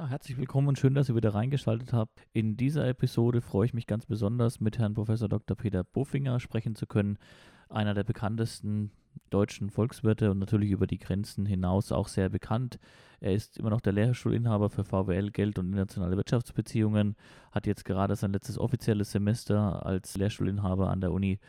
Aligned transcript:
Ja, 0.00 0.08
herzlich 0.08 0.38
willkommen 0.38 0.66
und 0.66 0.78
schön, 0.78 0.94
dass 0.94 1.10
ihr 1.10 1.14
wieder 1.14 1.34
reingeschaltet 1.34 1.92
habt. 1.92 2.22
In 2.32 2.56
dieser 2.56 2.88
Episode 2.88 3.42
freue 3.42 3.66
ich 3.66 3.74
mich 3.74 3.86
ganz 3.86 4.06
besonders, 4.06 4.58
mit 4.58 4.78
Herrn 4.78 4.94
Professor 4.94 5.28
Dr. 5.28 5.54
Peter 5.54 5.84
Bofinger 5.84 6.40
sprechen 6.40 6.74
zu 6.74 6.86
können, 6.86 7.18
einer 7.68 7.92
der 7.92 8.04
bekanntesten 8.04 8.92
deutschen 9.28 9.68
Volkswirte 9.68 10.30
und 10.30 10.38
natürlich 10.38 10.70
über 10.70 10.86
die 10.86 10.98
Grenzen 10.98 11.44
hinaus 11.44 11.92
auch 11.92 12.08
sehr 12.08 12.30
bekannt. 12.30 12.78
Er 13.20 13.34
ist 13.34 13.58
immer 13.58 13.68
noch 13.68 13.82
der 13.82 13.92
Lehrstuhlinhaber 13.92 14.70
für 14.70 14.84
VWL, 14.84 15.32
Geld 15.32 15.58
und 15.58 15.66
internationale 15.66 16.16
Wirtschaftsbeziehungen, 16.16 17.14
hat 17.52 17.66
jetzt 17.66 17.84
gerade 17.84 18.16
sein 18.16 18.32
letztes 18.32 18.56
offizielles 18.56 19.12
Semester 19.12 19.84
als 19.84 20.16
Lehrstuhlinhaber 20.16 20.88
an 20.88 21.02
der 21.02 21.12
Uni 21.12 21.40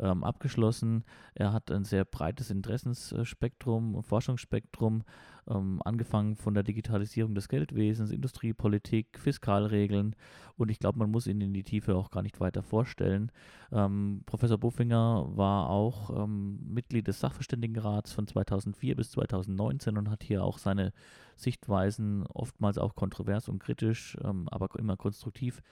ähm, 0.00 0.24
abgeschlossen. 0.24 1.04
Er 1.34 1.52
hat 1.52 1.70
ein 1.70 1.84
sehr 1.84 2.04
breites 2.04 2.50
Interessensspektrum, 2.50 4.02
Forschungsspektrum, 4.02 5.04
ähm, 5.48 5.80
angefangen 5.84 6.36
von 6.36 6.54
der 6.54 6.62
Digitalisierung 6.62 7.34
des 7.34 7.48
Geldwesens, 7.48 8.10
Industriepolitik, 8.10 9.18
Fiskalregeln 9.18 10.16
und 10.56 10.70
ich 10.70 10.78
glaube, 10.78 10.98
man 10.98 11.10
muss 11.10 11.26
ihn 11.26 11.40
in 11.40 11.54
die 11.54 11.62
Tiefe 11.62 11.96
auch 11.96 12.10
gar 12.10 12.22
nicht 12.22 12.38
weiter 12.38 12.62
vorstellen. 12.62 13.32
Ähm, 13.72 14.22
Professor 14.26 14.58
Buffinger 14.58 15.26
war 15.34 15.70
auch 15.70 16.24
ähm, 16.24 16.60
Mitglied 16.62 17.08
des 17.08 17.20
Sachverständigenrats 17.20 18.12
von 18.12 18.26
2004 18.26 18.94
bis 18.96 19.10
2019 19.12 19.96
und 19.96 20.10
hat 20.10 20.22
hier 20.22 20.44
auch 20.44 20.58
seine 20.58 20.92
Sichtweisen 21.36 22.26
oftmals 22.26 22.76
auch 22.76 22.94
kontrovers 22.94 23.48
und 23.48 23.58
kritisch, 23.58 24.18
ähm, 24.22 24.48
aber 24.50 24.68
immer 24.78 24.98
konstruktiv 24.98 25.62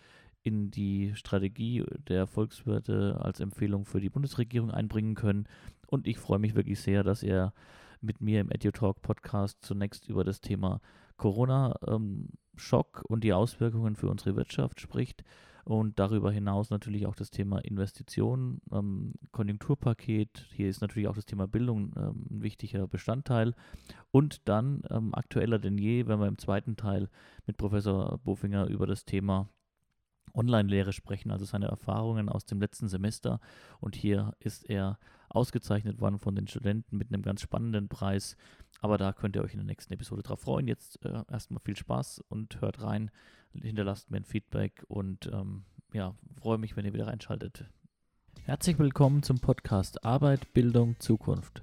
in 0.48 0.70
die 0.70 1.14
Strategie 1.14 1.84
der 2.08 2.26
Volkswirte 2.26 3.18
als 3.20 3.38
Empfehlung 3.40 3.84
für 3.84 4.00
die 4.00 4.08
Bundesregierung 4.08 4.70
einbringen 4.70 5.14
können. 5.14 5.46
Und 5.86 6.06
ich 6.06 6.18
freue 6.18 6.38
mich 6.38 6.54
wirklich 6.54 6.80
sehr, 6.80 7.04
dass 7.04 7.22
er 7.22 7.52
mit 8.00 8.20
mir 8.20 8.40
im 8.40 8.50
EduTalk 8.50 9.02
Podcast 9.02 9.58
zunächst 9.62 10.08
über 10.08 10.24
das 10.24 10.40
Thema 10.40 10.80
Corona-Schock 11.18 13.04
und 13.08 13.24
die 13.24 13.32
Auswirkungen 13.32 13.96
für 13.96 14.08
unsere 14.08 14.36
Wirtschaft 14.36 14.80
spricht 14.80 15.22
und 15.68 15.98
darüber 15.98 16.32
hinaus 16.32 16.70
natürlich 16.70 17.06
auch 17.06 17.14
das 17.14 17.30
Thema 17.30 17.58
Investitionen, 17.58 18.62
ähm, 18.72 19.12
Konjunkturpaket. 19.32 20.46
Hier 20.54 20.70
ist 20.70 20.80
natürlich 20.80 21.08
auch 21.08 21.14
das 21.14 21.26
Thema 21.26 21.46
Bildung 21.46 21.92
ähm, 21.94 22.26
ein 22.30 22.42
wichtiger 22.42 22.88
Bestandteil. 22.88 23.54
Und 24.10 24.48
dann 24.48 24.82
ähm, 24.88 25.14
aktueller 25.14 25.58
denn 25.58 25.76
je, 25.76 26.06
wenn 26.06 26.20
wir 26.20 26.26
im 26.26 26.38
zweiten 26.38 26.76
Teil 26.76 27.10
mit 27.46 27.58
Professor 27.58 28.16
Bofinger 28.24 28.66
über 28.68 28.86
das 28.86 29.04
Thema 29.04 29.50
Online-Lehre 30.34 30.92
sprechen, 30.92 31.30
also 31.30 31.44
seine 31.44 31.66
Erfahrungen 31.66 32.28
aus 32.28 32.44
dem 32.44 32.60
letzten 32.60 32.88
Semester. 32.88 33.40
Und 33.80 33.96
hier 33.96 34.32
ist 34.40 34.68
er 34.68 34.98
ausgezeichnet 35.28 36.00
worden 36.00 36.18
von 36.18 36.34
den 36.34 36.48
Studenten 36.48 36.96
mit 36.96 37.12
einem 37.12 37.22
ganz 37.22 37.40
spannenden 37.40 37.88
Preis. 37.88 38.36
Aber 38.80 38.98
da 38.98 39.12
könnt 39.12 39.36
ihr 39.36 39.42
euch 39.42 39.52
in 39.52 39.58
der 39.58 39.66
nächsten 39.66 39.92
Episode 39.92 40.22
drauf 40.22 40.40
freuen. 40.40 40.68
Jetzt 40.68 41.04
äh, 41.04 41.22
erstmal 41.30 41.60
viel 41.64 41.76
Spaß 41.76 42.24
und 42.28 42.60
hört 42.60 42.82
rein, 42.82 43.10
hinterlasst 43.52 44.10
mir 44.10 44.18
ein 44.18 44.24
Feedback 44.24 44.84
und 44.88 45.26
ähm, 45.32 45.64
ja, 45.92 46.14
freue 46.40 46.58
mich, 46.58 46.76
wenn 46.76 46.84
ihr 46.84 46.94
wieder 46.94 47.06
reinschaltet. 47.06 47.64
Herzlich 48.44 48.78
willkommen 48.78 49.22
zum 49.22 49.40
Podcast 49.40 50.04
Arbeit, 50.04 50.52
Bildung, 50.54 50.96
Zukunft. 51.00 51.62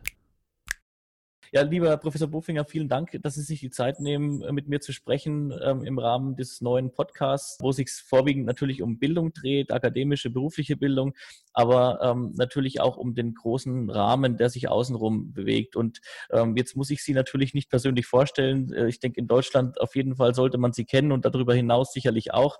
Ja, 1.55 1.61
lieber 1.61 1.95
Professor 1.95 2.27
Bofinger, 2.27 2.65
vielen 2.65 2.89
Dank, 2.89 3.17
dass 3.21 3.35
Sie 3.35 3.41
sich 3.41 3.61
die 3.61 3.69
Zeit 3.69 4.01
nehmen, 4.01 4.41
äh, 4.41 4.51
mit 4.51 4.67
mir 4.67 4.81
zu 4.81 4.91
sprechen 4.91 5.57
ähm, 5.63 5.85
im 5.85 5.97
Rahmen 5.97 6.35
des 6.35 6.59
neuen 6.59 6.91
Podcasts, 6.91 7.61
wo 7.61 7.71
sich 7.71 7.89
vorwiegend 7.89 8.45
natürlich 8.45 8.81
um 8.81 8.99
Bildung 8.99 9.31
dreht, 9.31 9.71
akademische, 9.71 10.29
berufliche 10.29 10.75
Bildung, 10.75 11.13
aber 11.53 12.01
ähm, 12.01 12.33
natürlich 12.35 12.81
auch 12.81 12.97
um 12.97 13.15
den 13.15 13.35
großen 13.35 13.89
Rahmen, 13.89 14.35
der 14.35 14.49
sich 14.49 14.67
außenrum 14.67 15.31
bewegt. 15.31 15.77
Und 15.77 16.01
ähm, 16.29 16.57
jetzt 16.57 16.75
muss 16.75 16.89
ich 16.89 17.01
Sie 17.01 17.13
natürlich 17.13 17.53
nicht 17.53 17.69
persönlich 17.69 18.05
vorstellen. 18.05 18.73
Äh, 18.73 18.89
ich 18.89 18.99
denke, 18.99 19.21
in 19.21 19.27
Deutschland 19.27 19.79
auf 19.79 19.95
jeden 19.95 20.17
Fall 20.17 20.35
sollte 20.35 20.57
man 20.57 20.73
Sie 20.73 20.83
kennen 20.83 21.13
und 21.13 21.23
darüber 21.23 21.53
hinaus 21.53 21.93
sicherlich 21.93 22.33
auch. 22.33 22.57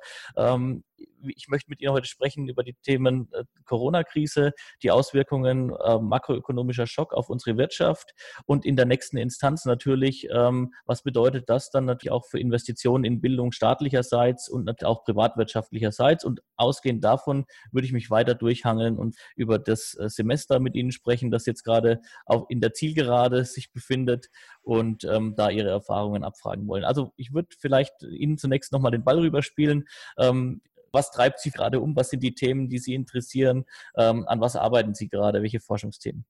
Ich 1.27 1.47
möchte 1.47 1.69
mit 1.69 1.81
Ihnen 1.81 1.91
heute 1.91 2.07
sprechen 2.07 2.47
über 2.47 2.63
die 2.63 2.75
Themen 2.83 3.29
äh, 3.33 3.43
Corona-Krise, 3.65 4.53
die 4.83 4.91
Auswirkungen 4.91 5.71
äh, 5.71 5.97
makroökonomischer 6.00 6.88
Schock 6.88 7.13
auf 7.13 7.29
unsere 7.29 7.57
Wirtschaft 7.57 8.13
und 8.45 8.66
in 8.66 8.75
der 8.75 8.85
nächsten 8.85 9.17
Instanz 9.17 9.66
natürlich, 9.66 10.28
ähm, 10.31 10.73
was 10.85 11.03
bedeutet 11.03 11.50
das 11.50 11.69
dann 11.72 11.85
natürlich 11.85 12.11
auch 12.11 12.25
für 12.25 12.39
Investitionen 12.39 13.03
in 13.03 13.22
Bildung 13.22 13.51
staatlicherseits 13.51 14.50
und 14.50 14.84
auch 14.85 15.03
privatwirtschaftlicherseits. 15.03 16.23
Und 16.25 16.41
ausgehend 16.57 17.03
davon 17.03 17.45
würde 17.72 17.85
ich 17.85 17.94
mich 17.94 18.09
weiter 18.09 18.35
durchhangeln 18.35 18.97
und 18.97 19.16
über 19.35 19.59
das 19.59 19.95
äh, 19.95 20.09
Semester 20.09 20.59
mit 20.59 20.75
Ihnen 20.75 20.91
sprechen, 20.91 21.31
das 21.31 21.45
jetzt 21.45 21.63
gerade 21.63 22.01
auch 22.25 22.50
in 22.50 22.61
der 22.61 22.73
Zielgerade 22.73 23.45
sich 23.45 23.72
befindet 23.72 24.29
und 24.61 25.03
ähm, 25.05 25.35
da 25.35 25.50
Ihre 25.50 25.69
Erfahrungen 25.69 26.23
abfragen 26.23 26.67
wollen. 26.67 26.84
Also 26.84 27.13
ich 27.17 27.34
würde 27.34 27.50
vielleicht 27.57 28.03
Ihnen 28.03 28.38
zunächst 28.38 28.72
nochmal 28.72 28.91
den 28.91 29.03
Ball 29.03 29.19
rüberspielen. 29.19 29.88
Ähm, 30.17 30.61
was 30.95 31.11
treibt 31.11 31.39
Sie 31.39 31.51
gerade 31.51 31.79
um? 31.79 31.95
Was 31.95 32.09
sind 32.09 32.23
die 32.23 32.33
Themen, 32.33 32.69
die 32.69 32.79
Sie 32.79 32.95
interessieren? 32.95 33.66
Ähm, 33.95 34.28
an 34.28 34.41
was 34.41 34.56
arbeiten 34.56 34.95
Sie 34.95 35.07
gerade? 35.07 35.44
Welche 35.44 35.59
Forschungsthemen? 35.59 36.25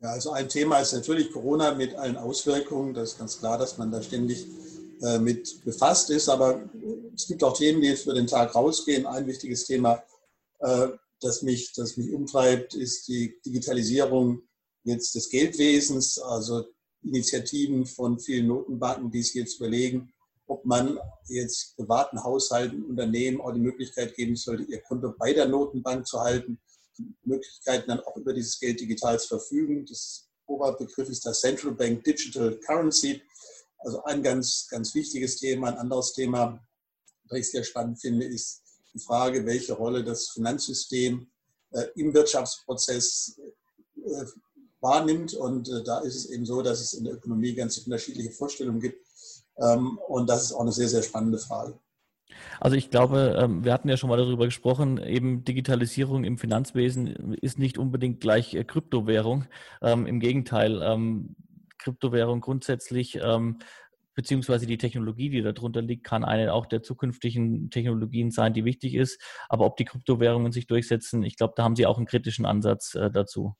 Ja, 0.00 0.10
also 0.10 0.30
ein 0.30 0.48
Thema 0.48 0.78
ist 0.78 0.92
natürlich 0.92 1.32
Corona 1.32 1.74
mit 1.74 1.94
allen 1.94 2.16
Auswirkungen. 2.16 2.94
Das 2.94 3.12
ist 3.12 3.18
ganz 3.18 3.38
klar, 3.38 3.58
dass 3.58 3.76
man 3.76 3.90
da 3.90 4.00
ständig 4.00 4.46
äh, 5.02 5.18
mit 5.18 5.64
befasst 5.64 6.10
ist. 6.10 6.28
Aber 6.28 6.62
es 7.14 7.26
gibt 7.26 7.42
auch 7.42 7.56
Themen, 7.56 7.80
die 7.80 7.88
jetzt 7.88 8.04
für 8.04 8.14
den 8.14 8.26
Tag 8.26 8.54
rausgehen. 8.54 9.06
Ein 9.06 9.26
wichtiges 9.26 9.66
Thema, 9.66 10.02
äh, 10.60 10.88
das, 11.20 11.42
mich, 11.42 11.72
das 11.74 11.96
mich 11.96 12.12
umtreibt, 12.12 12.74
ist 12.74 13.08
die 13.08 13.40
Digitalisierung 13.44 14.42
jetzt 14.84 15.14
des 15.14 15.28
Geldwesens, 15.28 16.18
also 16.18 16.64
Initiativen 17.02 17.86
von 17.86 18.18
vielen 18.18 18.46
Notenbanken, 18.46 19.10
die 19.10 19.22
sich 19.22 19.34
jetzt 19.34 19.56
überlegen, 19.56 20.12
ob 20.50 20.64
man 20.64 20.98
jetzt 21.28 21.76
privaten 21.76 22.22
Haushalten, 22.24 22.84
Unternehmen 22.84 23.40
auch 23.40 23.52
die 23.52 23.60
Möglichkeit 23.60 24.16
geben 24.16 24.34
sollte, 24.34 24.64
ihr 24.64 24.82
Konto 24.82 25.14
bei 25.16 25.32
der 25.32 25.46
Notenbank 25.46 26.08
zu 26.08 26.20
halten, 26.20 26.58
die 26.98 27.14
Möglichkeiten 27.22 27.86
dann 27.86 28.00
auch 28.00 28.16
über 28.16 28.34
dieses 28.34 28.58
Geld 28.58 28.80
digital 28.80 29.18
zu 29.20 29.28
verfügen. 29.28 29.86
Das 29.86 30.28
Oberbegriff 30.46 31.08
ist 31.08 31.24
das 31.24 31.40
Central 31.40 31.72
Bank 31.72 32.02
Digital 32.02 32.58
Currency. 32.66 33.22
Also 33.78 34.02
ein 34.02 34.24
ganz, 34.24 34.66
ganz 34.68 34.92
wichtiges 34.92 35.38
Thema. 35.38 35.68
Ein 35.68 35.78
anderes 35.78 36.14
Thema, 36.14 36.60
das 37.28 37.38
ich 37.38 37.50
sehr 37.52 37.62
spannend 37.62 38.00
finde, 38.00 38.26
ist 38.26 38.62
die 38.92 38.98
Frage, 38.98 39.46
welche 39.46 39.74
Rolle 39.74 40.02
das 40.02 40.30
Finanzsystem 40.30 41.30
äh, 41.70 41.84
im 41.94 42.12
Wirtschaftsprozess 42.12 43.40
äh, 44.04 44.24
wahrnimmt. 44.80 45.32
Und 45.34 45.68
äh, 45.68 45.84
da 45.84 46.00
ist 46.00 46.16
es 46.16 46.26
eben 46.26 46.44
so, 46.44 46.60
dass 46.60 46.80
es 46.80 46.92
in 46.94 47.04
der 47.04 47.14
Ökonomie 47.14 47.54
ganz 47.54 47.78
unterschiedliche 47.78 48.32
Vorstellungen 48.32 48.80
gibt 48.80 49.09
und 49.54 50.28
das 50.28 50.44
ist 50.44 50.52
auch 50.52 50.60
eine 50.60 50.72
sehr, 50.72 50.88
sehr 50.88 51.02
spannende 51.02 51.38
Frage. 51.38 51.78
Also 52.60 52.76
ich 52.76 52.90
glaube, 52.90 53.36
ähm, 53.38 53.64
wir 53.64 53.72
hatten 53.72 53.88
ja 53.88 53.96
schon 53.96 54.08
mal 54.08 54.16
darüber 54.16 54.44
gesprochen, 54.44 54.98
eben 54.98 55.44
Digitalisierung 55.44 56.24
im 56.24 56.38
Finanzwesen 56.38 57.34
ist 57.34 57.58
nicht 57.58 57.76
unbedingt 57.76 58.20
gleich 58.20 58.54
äh, 58.54 58.64
Kryptowährung. 58.64 59.46
Ähm, 59.82 60.06
Im 60.06 60.20
Gegenteil, 60.20 60.80
Kryptowährung 61.78 62.40
grundsätzlich 62.40 63.18
beziehungsweise 64.20 64.66
die 64.66 64.76
Technologie, 64.76 65.30
die 65.30 65.42
darunter 65.42 65.80
liegt, 65.80 66.04
kann 66.04 66.24
eine 66.24 66.52
auch 66.52 66.66
der 66.66 66.82
zukünftigen 66.82 67.70
Technologien 67.70 68.30
sein, 68.30 68.52
die 68.52 68.66
wichtig 68.66 68.94
ist. 68.94 69.18
Aber 69.48 69.64
ob 69.64 69.78
die 69.78 69.86
Kryptowährungen 69.86 70.52
sich 70.52 70.66
durchsetzen, 70.66 71.22
ich 71.22 71.36
glaube, 71.36 71.54
da 71.56 71.64
haben 71.64 71.74
Sie 71.74 71.86
auch 71.86 71.96
einen 71.96 72.06
kritischen 72.06 72.44
Ansatz 72.44 72.94
äh, 72.94 73.10
dazu. 73.10 73.54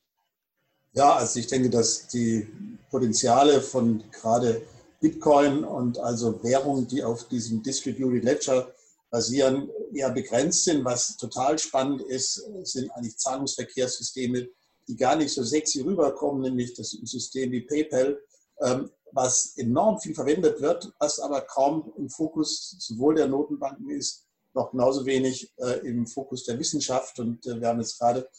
Ja, 0.93 1.15
also 1.15 1.39
ich 1.39 1.47
denke, 1.47 1.69
dass 1.69 2.07
die 2.07 2.47
Potenziale 2.91 3.61
von 3.61 4.03
gerade 4.11 4.61
Bitcoin 5.01 5.63
und 5.63 5.97
also 5.99 6.41
Währungen, 6.43 6.87
die 6.87 7.03
auf 7.03 7.27
diesem 7.27 7.61
Distributed 7.63 8.23
Ledger 8.23 8.71
basieren, 9.09 9.69
eher 9.93 10.11
begrenzt 10.11 10.63
sind. 10.63 10.85
Was 10.85 11.17
total 11.17 11.59
spannend 11.59 12.01
ist, 12.03 12.35
sind 12.63 12.89
eigentlich 12.91 13.17
Zahlungsverkehrssysteme, 13.17 14.47
die 14.87 14.95
gar 14.95 15.15
nicht 15.15 15.33
so 15.33 15.43
sexy 15.43 15.81
rüberkommen, 15.81 16.43
nämlich 16.43 16.75
das 16.75 16.91
System 16.91 17.51
wie 17.51 17.61
PayPal, 17.61 18.19
ähm, 18.61 18.89
was 19.11 19.57
enorm 19.57 19.99
viel 19.99 20.15
verwendet 20.15 20.61
wird, 20.61 20.93
was 20.99 21.19
aber 21.19 21.41
kaum 21.41 21.91
im 21.97 22.09
Fokus 22.09 22.75
sowohl 22.79 23.15
der 23.15 23.27
Notenbanken 23.27 23.89
ist, 23.89 24.25
noch 24.53 24.71
genauso 24.71 25.05
wenig 25.05 25.51
äh, 25.57 25.79
im 25.85 26.07
Fokus 26.07 26.45
der 26.45 26.59
Wissenschaft. 26.59 27.19
Und 27.19 27.45
äh, 27.47 27.59
wir 27.59 27.67
haben 27.67 27.79
jetzt 27.79 27.99
gerade 27.99 28.29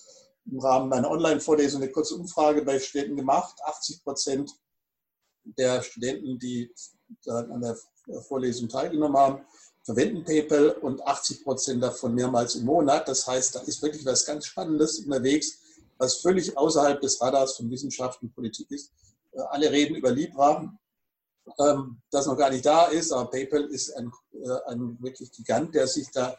im 0.50 0.58
Rahmen 0.61 0.88
meiner 0.88 1.11
Online-Vorlesung 1.11 1.82
eine 1.82 1.91
kurze 1.91 2.15
Umfrage 2.15 2.62
bei 2.62 2.79
Studenten 2.79 3.17
gemacht. 3.17 3.56
80 3.65 4.05
Prozent 4.05 4.53
der 5.44 5.83
Studenten, 5.83 6.39
die 6.39 6.73
an 7.27 7.61
der 7.61 7.77
Vorlesung 8.23 8.69
teilgenommen 8.69 9.17
haben, 9.17 9.44
verwenden 9.85 10.25
PayPal 10.25 10.71
und 10.71 11.05
80 11.05 11.44
Prozent 11.44 11.83
davon 11.83 12.15
mehrmals 12.15 12.55
im 12.55 12.65
Monat. 12.65 13.09
Das 13.09 13.27
heißt, 13.27 13.56
da 13.56 13.61
ist 13.61 13.83
wirklich 13.83 14.05
was 14.05 14.25
ganz 14.25 14.47
Spannendes 14.47 15.00
unterwegs, 15.00 15.59
was 15.99 16.17
völlig 16.17 16.56
außerhalb 16.56 17.00
des 17.00 17.21
Radars 17.21 17.56
von 17.56 17.71
Wissenschaft 17.71 18.23
und 18.23 18.35
Politik 18.35 18.71
ist. 18.71 18.93
Äh, 19.33 19.41
alle 19.50 19.71
reden 19.71 19.97
über 19.97 20.11
Libra, 20.11 20.73
ähm, 21.59 22.00
das 22.11 22.27
noch 22.27 22.37
gar 22.37 22.50
nicht 22.50 22.65
da 22.65 22.87
ist, 22.87 23.12
aber 23.12 23.31
PayPal 23.31 23.65
ist 23.65 23.91
ein, 23.97 24.12
äh, 24.33 24.71
ein 24.71 24.99
wirklich 25.00 25.33
Gigant, 25.33 25.75
der 25.75 25.87
sich 25.89 26.11
da 26.12 26.37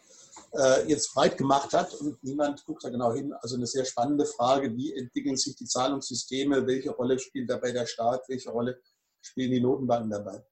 äh, 0.54 0.88
jetzt 0.88 1.14
breit 1.14 1.38
gemacht 1.38 1.74
hat 1.74 1.94
und 1.96 2.24
niemand 2.24 2.66
guckt 2.66 2.84
da 2.84 2.90
genau 2.90 3.14
hin. 3.14 3.34
Also 3.42 3.56
eine 3.56 3.68
sehr 3.68 3.86
spannende 3.86 4.26
Frage, 4.26 4.76
wie 4.76 4.94
entwickeln 4.94 5.36
sich 5.36 5.56
die 5.56 5.66
Zahlungssysteme, 5.66 6.66
welche 6.66 6.92
Rolle 6.92 7.20
spielt 7.20 7.50
dabei 7.50 7.72
der 7.72 7.86
Staat, 7.86 8.28
welche 8.30 8.50
Rolle 8.50 8.80
spielen 9.24 9.52
die 9.52 9.62
Notenbanken 9.62 10.12
dabei. 10.12 10.44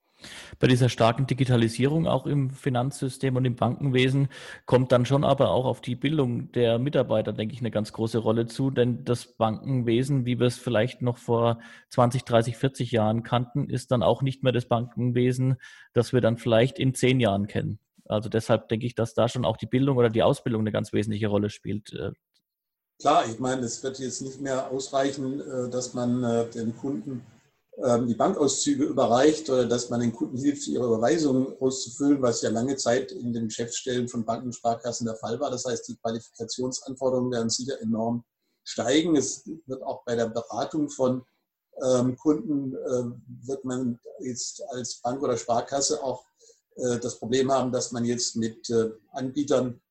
Bei 0.59 0.67
dieser 0.67 0.89
starken 0.89 1.25
Digitalisierung 1.25 2.07
auch 2.07 2.25
im 2.25 2.51
Finanzsystem 2.51 3.35
und 3.35 3.45
im 3.45 3.55
Bankenwesen 3.55 4.29
kommt 4.65 4.91
dann 4.91 5.05
schon 5.05 5.23
aber 5.23 5.51
auch 5.51 5.65
auf 5.65 5.81
die 5.81 5.95
Bildung 5.95 6.51
der 6.51 6.79
Mitarbeiter, 6.79 7.33
denke 7.33 7.53
ich, 7.53 7.61
eine 7.61 7.71
ganz 7.71 7.93
große 7.93 8.19
Rolle 8.19 8.45
zu. 8.45 8.69
Denn 8.69 9.03
das 9.03 9.25
Bankenwesen, 9.25 10.25
wie 10.25 10.39
wir 10.39 10.47
es 10.47 10.57
vielleicht 10.57 11.01
noch 11.01 11.17
vor 11.17 11.59
20, 11.89 12.23
30, 12.23 12.57
40 12.57 12.91
Jahren 12.91 13.23
kannten, 13.23 13.69
ist 13.69 13.91
dann 13.91 14.03
auch 14.03 14.21
nicht 14.21 14.43
mehr 14.43 14.53
das 14.53 14.65
Bankenwesen, 14.65 15.55
das 15.93 16.13
wir 16.13 16.21
dann 16.21 16.37
vielleicht 16.37 16.79
in 16.79 16.93
zehn 16.93 17.19
Jahren 17.19 17.47
kennen. 17.47 17.79
Also 18.05 18.29
deshalb 18.29 18.67
denke 18.69 18.85
ich, 18.85 18.95
dass 18.95 19.13
da 19.13 19.29
schon 19.29 19.45
auch 19.45 19.57
die 19.57 19.67
Bildung 19.67 19.97
oder 19.97 20.09
die 20.09 20.23
Ausbildung 20.23 20.61
eine 20.61 20.71
ganz 20.71 20.91
wesentliche 20.93 21.27
Rolle 21.27 21.49
spielt. 21.49 21.93
Äh. 21.93 22.11
Klar, 22.99 23.23
ich 23.27 23.39
meine, 23.39 23.61
es 23.61 23.81
wird 23.83 23.99
jetzt 23.99 24.21
nicht 24.21 24.41
mehr 24.41 24.69
ausreichen, 24.69 25.39
äh, 25.39 25.69
dass 25.69 25.93
man 25.93 26.23
äh, 26.23 26.45
den 26.49 26.75
Kunden 26.75 27.25
die 27.77 28.15
Bankauszüge 28.15 28.83
überreicht 28.83 29.49
oder 29.49 29.65
dass 29.65 29.89
man 29.89 30.01
den 30.01 30.13
Kunden 30.13 30.37
hilft, 30.37 30.67
ihre 30.67 30.85
Überweisungen 30.85 31.55
auszufüllen, 31.59 32.21
was 32.21 32.41
ja 32.41 32.49
lange 32.49 32.75
Zeit 32.75 33.11
in 33.11 33.33
den 33.33 33.47
Geschäftsstellen 33.47 34.09
von 34.09 34.25
Banken 34.25 34.47
und 34.47 34.53
Sparkassen 34.53 35.05
der 35.05 35.15
Fall 35.15 35.39
war. 35.39 35.49
Das 35.49 35.65
heißt, 35.65 35.87
die 35.87 35.95
Qualifikationsanforderungen 35.95 37.31
werden 37.31 37.49
sicher 37.49 37.81
enorm 37.81 38.23
steigen. 38.63 39.15
Es 39.15 39.49
wird 39.65 39.83
auch 39.83 40.03
bei 40.03 40.15
der 40.15 40.27
Beratung 40.27 40.89
von 40.89 41.23
ähm, 41.81 42.17
Kunden, 42.17 42.75
äh, 42.75 43.47
wird 43.47 43.65
man 43.65 43.99
jetzt 44.19 44.61
als 44.69 44.95
Bank 44.95 45.21
oder 45.23 45.37
Sparkasse 45.37 46.03
auch 46.03 46.25
äh, 46.75 46.99
das 46.99 47.17
Problem 47.17 47.51
haben, 47.51 47.71
dass 47.71 47.91
man 47.91 48.05
jetzt 48.05 48.35
mit 48.35 48.69
äh, 48.69 48.91
Anbietern 49.11 49.81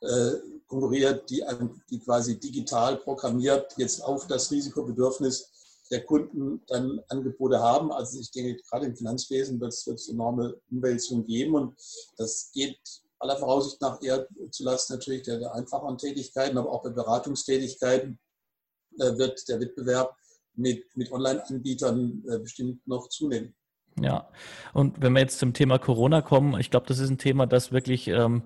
äh, 0.00 0.32
konkurriert, 0.66 1.30
die, 1.30 1.44
die 1.90 2.00
quasi 2.00 2.38
digital 2.40 2.96
programmiert 2.96 3.74
jetzt 3.76 4.02
auf 4.02 4.26
das 4.26 4.50
Risikobedürfnis 4.50 5.50
der 5.90 6.04
Kunden 6.04 6.62
dann 6.66 7.00
Angebote 7.08 7.60
haben. 7.60 7.92
Also 7.92 8.18
ich 8.20 8.30
denke, 8.30 8.60
gerade 8.68 8.86
im 8.86 8.96
Finanzwesen 8.96 9.60
wird 9.60 9.72
es 9.72 10.08
enorme 10.08 10.56
Umwälzungen 10.70 11.26
geben 11.26 11.54
und 11.54 11.74
das 12.16 12.50
geht 12.52 12.78
aller 13.18 13.36
Voraussicht 13.36 13.80
nach 13.80 14.02
eher 14.02 14.26
zulasten 14.50 14.96
natürlich 14.96 15.22
der, 15.22 15.38
der 15.38 15.54
einfacheren 15.54 15.98
Tätigkeiten, 15.98 16.58
aber 16.58 16.70
auch 16.70 16.82
bei 16.82 16.90
Beratungstätigkeiten 16.90 18.18
äh, 18.98 19.16
wird 19.16 19.48
der 19.48 19.60
Wettbewerb 19.60 20.14
mit, 20.54 20.84
mit 20.96 21.12
Online-Anbietern 21.12 22.24
äh, 22.28 22.38
bestimmt 22.38 22.86
noch 22.86 23.08
zunehmen. 23.08 23.54
Ja, 24.00 24.28
und 24.74 25.00
wenn 25.00 25.14
wir 25.14 25.20
jetzt 25.20 25.38
zum 25.38 25.54
Thema 25.54 25.78
Corona 25.78 26.20
kommen, 26.20 26.60
ich 26.60 26.70
glaube, 26.70 26.86
das 26.86 26.98
ist 26.98 27.08
ein 27.08 27.16
Thema, 27.16 27.46
das 27.46 27.72
wirklich 27.72 28.08
ähm, 28.08 28.42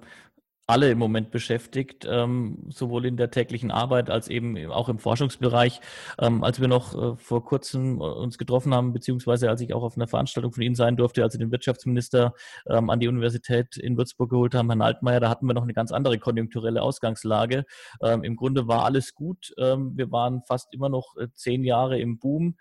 alle 0.70 0.90
im 0.90 0.98
Moment 0.98 1.30
beschäftigt, 1.30 2.06
ähm, 2.08 2.58
sowohl 2.68 3.06
in 3.06 3.16
der 3.16 3.30
täglichen 3.30 3.70
Arbeit 3.70 4.10
als 4.10 4.28
eben 4.28 4.56
auch 4.70 4.88
im 4.88 4.98
Forschungsbereich. 4.98 5.80
Ähm, 6.18 6.44
als 6.44 6.60
wir 6.60 6.68
noch 6.68 6.94
äh, 6.94 7.16
vor 7.16 7.44
kurzem 7.44 8.00
äh, 8.00 8.04
uns 8.04 8.38
getroffen 8.38 8.72
haben, 8.74 8.92
beziehungsweise 8.92 9.50
als 9.50 9.60
ich 9.60 9.74
auch 9.74 9.82
auf 9.82 9.96
einer 9.96 10.06
Veranstaltung 10.06 10.52
von 10.52 10.62
Ihnen 10.62 10.74
sein 10.74 10.96
durfte, 10.96 11.22
als 11.22 11.32
Sie 11.34 11.38
den 11.38 11.52
Wirtschaftsminister 11.52 12.34
ähm, 12.68 12.90
an 12.90 13.00
die 13.00 13.08
Universität 13.08 13.76
in 13.76 13.96
Würzburg 13.96 14.30
geholt 14.30 14.54
haben, 14.54 14.68
Herrn 14.68 14.82
Altmaier, 14.82 15.20
da 15.20 15.28
hatten 15.28 15.46
wir 15.46 15.54
noch 15.54 15.64
eine 15.64 15.74
ganz 15.74 15.92
andere 15.92 16.18
konjunkturelle 16.18 16.82
Ausgangslage. 16.82 17.64
Im 18.00 18.36
Grunde 18.36 18.66
war 18.66 18.84
alles 18.84 19.14
gut. 19.14 19.52
Wir 19.56 20.10
waren 20.10 20.42
fast 20.42 20.72
immer 20.72 20.88
noch 20.88 21.16
äh, 21.16 21.28
zehn 21.34 21.64
Jahre 21.64 21.98
im 21.98 22.18
Boom. 22.18 22.56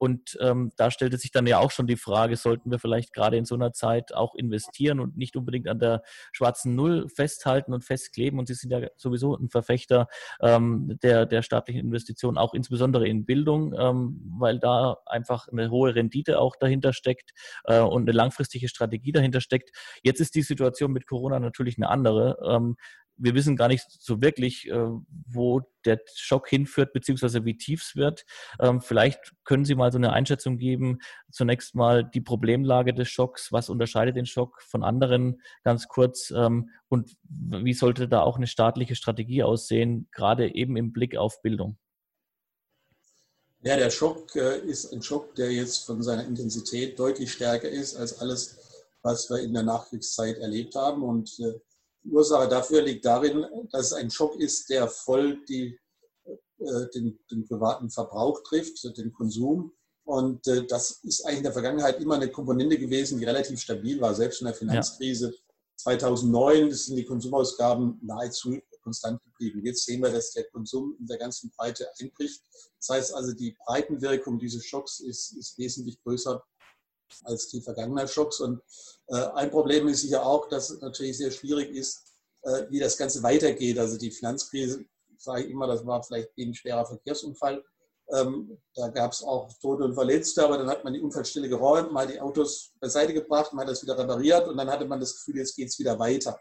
Ähm, 0.00 0.06
und 0.06 0.38
ähm, 0.40 0.72
da 0.76 0.90
stellte 0.90 1.18
sich 1.18 1.30
dann 1.30 1.46
ja 1.46 1.58
auch 1.58 1.70
schon 1.70 1.86
die 1.86 1.96
Frage, 1.96 2.36
sollten 2.36 2.70
wir 2.70 2.78
vielleicht 2.78 3.12
gerade 3.12 3.36
in 3.36 3.44
so 3.44 3.54
einer 3.54 3.72
Zeit 3.72 4.14
auch 4.14 4.34
investieren 4.34 5.00
und 5.00 5.16
nicht 5.16 5.36
unbedingt 5.36 5.68
an 5.68 5.78
der 5.78 6.02
schwarzen 6.32 6.74
Null 6.74 7.08
festhalten 7.08 7.72
und 7.72 7.84
festkleben. 7.84 8.38
Und 8.38 8.46
Sie 8.46 8.54
sind 8.54 8.70
ja 8.70 8.88
sowieso 8.96 9.36
ein 9.36 9.48
Verfechter 9.48 10.08
ähm, 10.40 10.98
der, 11.02 11.26
der 11.26 11.42
staatlichen 11.42 11.80
Investitionen, 11.80 12.38
auch 12.38 12.54
insbesondere 12.54 13.08
in 13.08 13.24
Bildung, 13.24 13.74
ähm, 13.78 14.20
weil 14.38 14.58
da 14.58 14.98
einfach 15.06 15.48
eine 15.48 15.70
hohe 15.70 15.94
Rendite 15.94 16.38
auch 16.38 16.56
dahinter 16.56 16.92
steckt 16.92 17.32
äh, 17.64 17.80
und 17.80 18.02
eine 18.02 18.12
langfristige 18.12 18.68
Strategie 18.68 19.12
dahinter 19.12 19.40
steckt. 19.40 19.70
Jetzt 20.02 20.20
ist 20.20 20.34
die 20.34 20.42
Situation 20.42 20.92
mit 20.92 21.06
Corona 21.06 21.40
natürlich 21.40 21.76
eine 21.76 21.88
andere. 21.88 22.72
Wir 23.18 23.34
wissen 23.34 23.56
gar 23.56 23.68
nicht 23.68 23.86
so 23.88 24.20
wirklich, 24.20 24.68
äh, 24.68 24.88
wo 25.26 25.62
der 25.84 26.00
Schock 26.14 26.48
hinführt, 26.48 26.92
beziehungsweise 26.92 27.44
wie 27.44 27.56
tief 27.56 27.82
es 27.82 27.96
wird. 27.96 28.24
Ähm, 28.60 28.80
vielleicht 28.80 29.32
können 29.44 29.64
Sie 29.64 29.74
mal 29.74 29.92
so 29.92 29.98
eine 29.98 30.12
Einschätzung 30.12 30.58
geben. 30.58 30.98
Zunächst 31.30 31.74
mal 31.74 32.04
die 32.04 32.20
Problemlage 32.20 32.92
des 32.92 33.08
Schocks. 33.08 33.52
Was 33.52 33.70
unterscheidet 33.70 34.16
den 34.16 34.26
Schock 34.26 34.60
von 34.62 34.82
anderen 34.82 35.40
ganz 35.64 35.88
kurz? 35.88 36.30
Ähm, 36.30 36.70
und 36.88 37.16
wie 37.22 37.74
sollte 37.74 38.08
da 38.08 38.20
auch 38.20 38.36
eine 38.36 38.46
staatliche 38.46 38.96
Strategie 38.96 39.42
aussehen, 39.42 40.08
gerade 40.12 40.54
eben 40.54 40.76
im 40.76 40.92
Blick 40.92 41.16
auf 41.16 41.40
Bildung? 41.42 41.78
Ja, 43.66 43.76
der 43.76 43.90
Schock 43.90 44.36
äh, 44.36 44.60
ist 44.60 44.92
ein 44.92 45.02
Schock, 45.02 45.34
der 45.34 45.50
jetzt 45.50 45.86
von 45.86 46.02
seiner 46.02 46.24
Intensität 46.24 46.98
deutlich 46.98 47.32
stärker 47.32 47.68
ist 47.68 47.96
als 47.96 48.20
alles, 48.20 48.58
was 49.02 49.28
wir 49.28 49.40
in 49.40 49.54
der 49.54 49.64
Nachkriegszeit 49.64 50.38
erlebt 50.38 50.76
haben. 50.76 51.02
Und 51.02 51.36
äh, 51.40 51.58
Ursache 52.10 52.48
dafür 52.48 52.82
liegt 52.82 53.04
darin, 53.04 53.46
dass 53.70 53.86
es 53.86 53.92
ein 53.92 54.10
Schock 54.10 54.36
ist, 54.40 54.68
der 54.70 54.88
voll 54.88 55.44
die, 55.46 55.78
äh, 56.58 56.86
den, 56.94 57.18
den, 57.30 57.46
privaten 57.46 57.90
Verbrauch 57.90 58.42
trifft, 58.42 58.82
den 58.96 59.12
Konsum. 59.12 59.72
Und 60.04 60.46
äh, 60.46 60.66
das 60.66 61.00
ist 61.02 61.24
eigentlich 61.24 61.38
in 61.38 61.44
der 61.44 61.52
Vergangenheit 61.52 62.00
immer 62.00 62.14
eine 62.14 62.30
Komponente 62.30 62.78
gewesen, 62.78 63.18
die 63.18 63.24
relativ 63.24 63.60
stabil 63.60 64.00
war. 64.00 64.14
Selbst 64.14 64.40
in 64.40 64.46
der 64.46 64.54
Finanzkrise 64.54 65.30
ja. 65.30 65.36
2009 65.76 66.72
sind 66.72 66.96
die 66.96 67.04
Konsumausgaben 67.04 67.98
nahezu 68.02 68.58
konstant 68.82 69.20
geblieben. 69.24 69.64
Jetzt 69.64 69.84
sehen 69.84 70.00
wir, 70.00 70.10
dass 70.10 70.30
der 70.30 70.44
Konsum 70.44 70.96
in 71.00 71.06
der 71.06 71.18
ganzen 71.18 71.50
Breite 71.50 71.88
einbricht. 72.00 72.40
Das 72.78 72.88
heißt 72.88 73.14
also, 73.14 73.32
die 73.32 73.56
Breitenwirkung 73.66 74.38
dieses 74.38 74.64
Schocks 74.64 75.00
ist, 75.00 75.32
ist 75.36 75.58
wesentlich 75.58 76.00
größer 76.02 76.42
als 77.24 77.48
die 77.48 77.60
vergangenen 77.60 78.08
Schocks. 78.08 78.40
Und 78.40 78.60
äh, 79.08 79.16
ein 79.34 79.50
Problem 79.50 79.88
ist 79.88 80.02
sicher 80.02 80.24
auch, 80.24 80.48
dass 80.48 80.70
es 80.70 80.80
natürlich 80.80 81.18
sehr 81.18 81.30
schwierig 81.30 81.70
ist, 81.70 82.02
äh, 82.42 82.66
wie 82.70 82.78
das 82.78 82.96
Ganze 82.96 83.22
weitergeht. 83.22 83.78
Also 83.78 83.98
die 83.98 84.10
Finanzkrise, 84.10 84.84
sage 85.18 85.44
ich 85.44 85.50
immer, 85.50 85.66
das 85.66 85.84
war 85.86 86.02
vielleicht 86.02 86.30
ein 86.38 86.54
schwerer 86.54 86.86
Verkehrsunfall. 86.86 87.64
Ähm, 88.12 88.56
da 88.74 88.88
gab 88.88 89.12
es 89.12 89.22
auch 89.24 89.52
Tote 89.60 89.84
und 89.84 89.94
Verletzte, 89.94 90.44
aber 90.44 90.58
dann 90.58 90.68
hat 90.68 90.84
man 90.84 90.92
die 90.92 91.00
Unfallstelle 91.00 91.48
geräumt, 91.48 91.92
mal 91.92 92.06
die 92.06 92.20
Autos 92.20 92.72
beiseite 92.78 93.12
gebracht, 93.12 93.52
mal 93.52 93.66
das 93.66 93.82
wieder 93.82 93.98
repariert 93.98 94.46
und 94.46 94.56
dann 94.56 94.70
hatte 94.70 94.84
man 94.84 95.00
das 95.00 95.14
Gefühl, 95.16 95.38
jetzt 95.38 95.56
geht 95.56 95.68
es 95.68 95.78
wieder 95.80 95.98
weiter. 95.98 96.38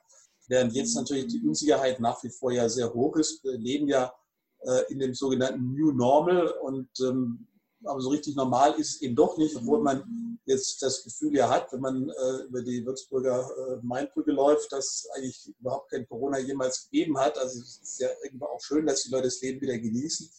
Während 0.48 0.74
jetzt 0.74 0.94
natürlich 0.94 1.26
die 1.26 1.42
Unsicherheit 1.42 2.00
nach 2.00 2.22
wie 2.24 2.30
vor 2.30 2.52
ja 2.52 2.70
sehr 2.70 2.94
hoch 2.94 3.16
ist. 3.16 3.44
Wir 3.44 3.58
leben 3.58 3.88
ja 3.88 4.14
äh, 4.60 4.92
in 4.92 5.00
dem 5.00 5.16
sogenannten 5.16 5.74
New 5.74 5.92
Normal 5.92 6.50
und 6.62 6.88
ähm, 7.00 7.48
aber 7.84 8.02
so 8.02 8.10
richtig 8.10 8.36
normal 8.36 8.74
ist 8.80 8.96
es 8.96 9.02
eben 9.02 9.16
doch 9.16 9.38
nicht, 9.38 9.56
obwohl 9.56 9.82
man 9.82 10.04
jetzt 10.46 10.82
das 10.82 11.04
Gefühl 11.04 11.36
ja 11.36 11.50
hat, 11.50 11.72
wenn 11.72 11.82
man 11.82 12.10
äh, 12.10 12.44
über 12.48 12.62
die 12.62 12.86
Würzburger 12.86 13.50
äh, 13.58 13.86
Mainbrücke 13.86 14.32
läuft, 14.32 14.72
dass 14.72 15.08
eigentlich 15.16 15.54
überhaupt 15.60 15.92
kein 15.92 16.08
Corona 16.08 16.40
jemals 16.40 16.84
gegeben 16.84 17.18
hat. 17.18 17.38
Also 17.38 17.62
es 17.62 17.80
ist 17.82 18.00
ja 18.00 18.10
irgendwo 18.24 18.46
auch 18.46 18.62
schön, 18.62 18.86
dass 18.86 19.04
die 19.04 19.12
Leute 19.12 19.26
das 19.26 19.42
Leben 19.42 19.62
wieder 19.62 19.78
genießen. 19.78 20.30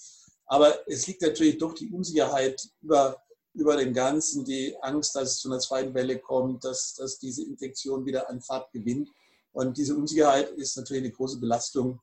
Aber 0.47 0.89
es 0.89 1.07
liegt 1.07 1.23
natürlich 1.23 1.59
doch 1.59 1.75
die 1.75 1.91
Unsicherheit 1.91 2.69
über, 2.81 3.23
über 3.53 3.77
dem 3.77 3.93
Ganzen, 3.93 4.45
die 4.45 4.77
Angst, 4.81 5.17
dass 5.17 5.33
es 5.33 5.39
zu 5.39 5.49
einer 5.49 5.59
zweiten 5.59 5.95
Welle 5.95 6.19
kommt, 6.19 6.65
dass, 6.65 6.95
dass 6.95 7.19
diese 7.19 7.43
Infektion 7.43 8.07
wieder 8.07 8.29
an 8.31 8.41
Fahrt 8.41 8.73
gewinnt. 8.73 9.11
Und 9.53 9.77
diese 9.77 9.97
Unsicherheit 9.97 10.51
ist 10.51 10.77
natürlich 10.77 11.05
eine 11.05 11.13
große 11.13 11.39
Belastung 11.39 12.01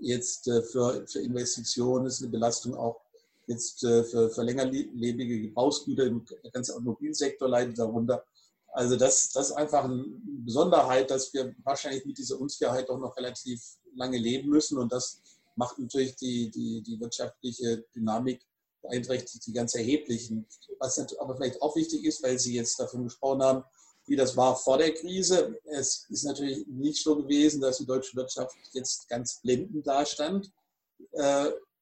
jetzt 0.00 0.48
äh, 0.48 0.62
für, 0.62 1.06
für 1.06 1.20
Investitionen, 1.20 2.06
ist 2.06 2.22
eine 2.22 2.30
Belastung 2.30 2.74
auch 2.74 3.00
jetzt 3.48 3.82
äh, 3.82 4.04
für, 4.04 4.30
für 4.30 4.42
längerlebige 4.42 5.40
Gebrauchsgüter, 5.40 6.08
der 6.08 6.50
ganze 6.52 6.74
Automobilsektor 6.74 7.48
leidet 7.48 7.78
darunter. 7.78 8.24
Also 8.72 8.96
das, 8.96 9.30
das 9.30 9.50
ist 9.50 9.56
einfach 9.56 9.84
eine 9.84 10.04
Besonderheit, 10.44 11.10
dass 11.10 11.32
wir 11.32 11.54
wahrscheinlich 11.64 12.04
mit 12.04 12.18
dieser 12.18 12.40
Unsicherheit 12.40 12.88
doch 12.88 12.98
noch 12.98 13.16
relativ 13.16 13.60
lange 13.96 14.18
leben 14.18 14.50
müssen 14.50 14.78
und 14.78 14.92
das 14.92 15.20
macht 15.56 15.78
natürlich 15.78 16.14
die, 16.14 16.50
die, 16.50 16.82
die 16.82 17.00
wirtschaftliche 17.00 17.84
Dynamik 17.94 18.40
beeinträchtigt 18.82 19.44
die 19.46 19.52
ganz 19.52 19.74
erheblich. 19.74 20.32
Was 20.78 20.98
aber 21.18 21.36
vielleicht 21.36 21.60
auch 21.62 21.74
wichtig 21.74 22.04
ist, 22.04 22.22
weil 22.22 22.38
Sie 22.38 22.54
jetzt 22.54 22.78
davon 22.78 23.04
gesprochen 23.04 23.42
haben, 23.42 23.64
wie 24.06 24.16
das 24.16 24.36
war 24.36 24.56
vor 24.56 24.78
der 24.78 24.94
Krise. 24.94 25.58
Es 25.64 26.06
ist 26.08 26.24
natürlich 26.24 26.66
nicht 26.68 27.02
so 27.02 27.16
gewesen, 27.16 27.60
dass 27.60 27.78
die 27.78 27.86
deutsche 27.86 28.16
Wirtschaft 28.16 28.56
jetzt 28.72 29.08
ganz 29.08 29.40
blendend 29.42 29.86
dastand. 29.86 30.50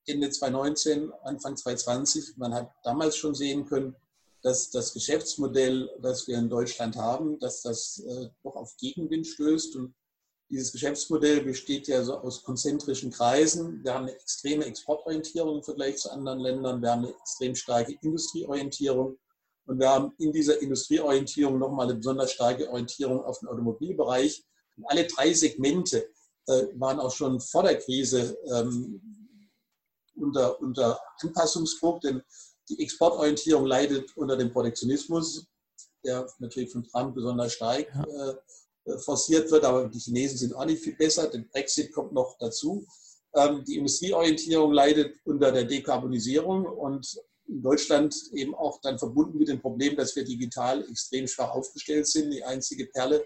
Ende 0.07 0.31
2019, 0.31 1.13
Anfang 1.25 1.57
2020. 1.57 2.37
Man 2.37 2.55
hat 2.55 2.73
damals 2.85 3.17
schon 3.17 3.35
sehen 3.35 3.67
können, 3.67 3.97
dass 4.43 4.71
das 4.71 4.93
Geschäftsmodell, 4.93 5.91
das 6.01 6.29
wir 6.29 6.39
in 6.39 6.49
Deutschland 6.49 6.97
haben, 6.97 7.39
dass 7.41 7.63
das 7.63 7.99
äh, 7.99 8.29
doch 8.45 8.55
auf 8.55 8.77
Gegenwind 8.77 9.27
stößt. 9.27 9.75
Und 9.77 9.95
dieses 10.49 10.71
Geschäftsmodell 10.71 11.43
besteht 11.43 11.89
ja 11.89 12.05
so 12.05 12.19
aus 12.19 12.45
konzentrischen 12.45 13.11
Kreisen. 13.11 13.83
Wir 13.83 13.95
haben 13.95 14.05
eine 14.07 14.15
extreme 14.15 14.65
Exportorientierung 14.65 15.57
im 15.57 15.65
Vergleich 15.65 15.97
zu 15.97 16.11
anderen 16.11 16.39
Ländern. 16.39 16.81
Wir 16.81 16.93
haben 16.93 17.05
eine 17.05 17.15
extrem 17.17 17.57
starke 17.57 17.99
Industrieorientierung. 18.01 19.19
Und 19.67 19.81
wir 19.81 19.89
haben 19.89 20.13
in 20.19 20.33
dieser 20.33 20.63
Industrieorientierung 20.63 21.59
nochmal 21.59 21.87
eine 21.89 21.97
besonders 21.97 22.31
starke 22.31 22.71
Orientierung 22.71 23.25
auf 23.25 23.41
den 23.41 23.49
Automobilbereich. 23.49 24.45
Und 24.77 24.85
alle 24.87 25.07
drei 25.07 25.33
Segmente 25.33 26.09
äh, 26.47 26.67
waren 26.75 27.01
auch 27.01 27.13
schon 27.13 27.41
vor 27.41 27.65
der 27.65 27.79
Krise 27.79 28.39
ähm, 28.55 29.26
unter, 30.17 30.61
unter 30.61 30.99
Anpassungsdruck, 31.21 32.01
denn 32.01 32.23
die 32.69 32.83
Exportorientierung 32.83 33.67
leidet 33.67 34.17
unter 34.17 34.37
dem 34.37 34.53
Protektionismus. 34.53 35.47
der 36.05 36.29
natürlich 36.39 36.71
von 36.71 36.85
Trump 36.85 37.15
besonders 37.15 37.53
stark 37.53 37.89
ja. 37.95 38.31
äh, 38.85 38.99
forciert 38.99 39.51
wird. 39.51 39.65
Aber 39.65 39.89
die 39.89 39.99
Chinesen 39.99 40.39
sind 40.39 40.55
auch 40.55 40.65
nicht 40.65 40.83
viel 40.83 40.97
besser. 40.97 41.29
Der 41.29 41.41
Brexit 41.41 41.93
kommt 41.93 42.13
noch 42.13 42.37
dazu. 42.39 42.87
Ähm, 43.35 43.65
die 43.65 43.77
Industrieorientierung 43.77 44.73
leidet 44.73 45.17
unter 45.25 45.53
der 45.53 45.65
Dekarbonisierung 45.65 46.65
und 46.65 47.19
in 47.49 47.63
Deutschland 47.63 48.15
eben 48.33 48.55
auch 48.55 48.81
dann 48.81 48.99
verbunden 48.99 49.39
mit 49.39 49.49
dem 49.49 49.61
Problem, 49.61 49.97
dass 49.97 50.17
wir 50.17 50.25
digital 50.25 50.89
extrem 50.89 51.29
schwach 51.29 51.51
aufgestellt 51.51 52.07
sind. 52.07 52.33
Die 52.33 52.43
einzige 52.43 52.87
Perle 52.87 53.25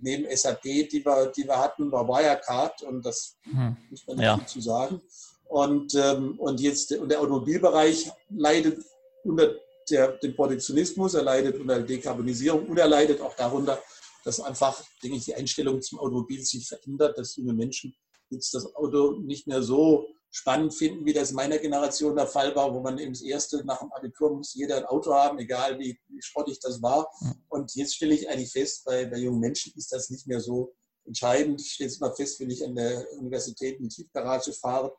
neben 0.00 0.24
SAP, 0.36 0.62
die 0.62 1.04
wir, 1.04 1.32
die 1.34 1.44
wir 1.44 1.58
hatten, 1.58 1.90
war 1.90 2.06
Wirecard 2.06 2.82
und 2.82 3.04
das 3.04 3.36
hm. 3.42 3.76
muss 3.90 4.06
man 4.06 4.16
nicht 4.16 4.24
ja. 4.24 4.36
viel 4.36 4.46
zu 4.46 4.60
sagen. 4.60 5.02
Und, 5.48 5.94
ähm, 5.94 6.38
und 6.38 6.60
jetzt 6.60 6.92
und 6.92 7.08
der 7.08 7.20
Automobilbereich 7.20 8.10
leidet 8.30 8.84
unter 9.24 9.54
der, 9.90 10.12
dem 10.18 10.36
Protektionismus, 10.36 11.14
er 11.14 11.22
leidet 11.22 11.58
unter 11.58 11.76
der 11.76 11.86
Dekarbonisierung 11.86 12.66
und 12.66 12.78
er 12.78 12.88
leidet 12.88 13.20
auch 13.20 13.34
darunter, 13.34 13.82
dass 14.24 14.40
einfach, 14.40 14.82
denke 15.02 15.16
ich, 15.16 15.24
die 15.24 15.34
Einstellung 15.34 15.80
zum 15.80 15.98
Automobil 16.00 16.44
sich 16.44 16.68
verändert, 16.68 17.16
dass 17.16 17.36
junge 17.36 17.54
Menschen 17.54 17.94
jetzt 18.30 18.52
das 18.52 18.74
Auto 18.74 19.12
nicht 19.20 19.46
mehr 19.46 19.62
so 19.62 20.06
spannend 20.30 20.74
finden, 20.74 21.06
wie 21.06 21.14
das 21.14 21.30
in 21.30 21.36
meiner 21.36 21.58
Generation 21.58 22.14
der 22.14 22.26
Fall 22.26 22.54
war, 22.54 22.74
wo 22.74 22.80
man 22.80 22.98
eben 22.98 23.12
das 23.12 23.22
erste 23.22 23.64
nach 23.64 23.80
dem 23.80 23.90
Abitur 23.92 24.36
muss 24.36 24.54
jeder 24.54 24.76
ein 24.76 24.84
Auto 24.84 25.14
haben, 25.14 25.38
egal 25.38 25.78
wie, 25.78 25.98
wie 26.08 26.22
schrottig 26.22 26.60
das 26.60 26.82
war. 26.82 27.08
Und 27.48 27.74
jetzt 27.74 27.94
stelle 27.94 28.14
ich 28.14 28.28
eigentlich 28.28 28.52
fest, 28.52 28.84
bei, 28.84 29.06
bei 29.06 29.16
jungen 29.16 29.40
Menschen 29.40 29.72
ist 29.76 29.92
das 29.92 30.10
nicht 30.10 30.26
mehr 30.26 30.40
so 30.40 30.74
entscheidend. 31.06 31.60
Ich 31.62 31.72
stelle 31.72 31.88
es 31.88 31.96
immer 31.96 32.14
fest, 32.14 32.38
wenn 32.40 32.50
ich 32.50 32.62
an 32.64 32.74
der 32.74 33.10
Universität 33.12 33.78
in 33.78 33.88
die 33.88 33.94
Tiefgarage 33.94 34.52
fahre, 34.52 34.94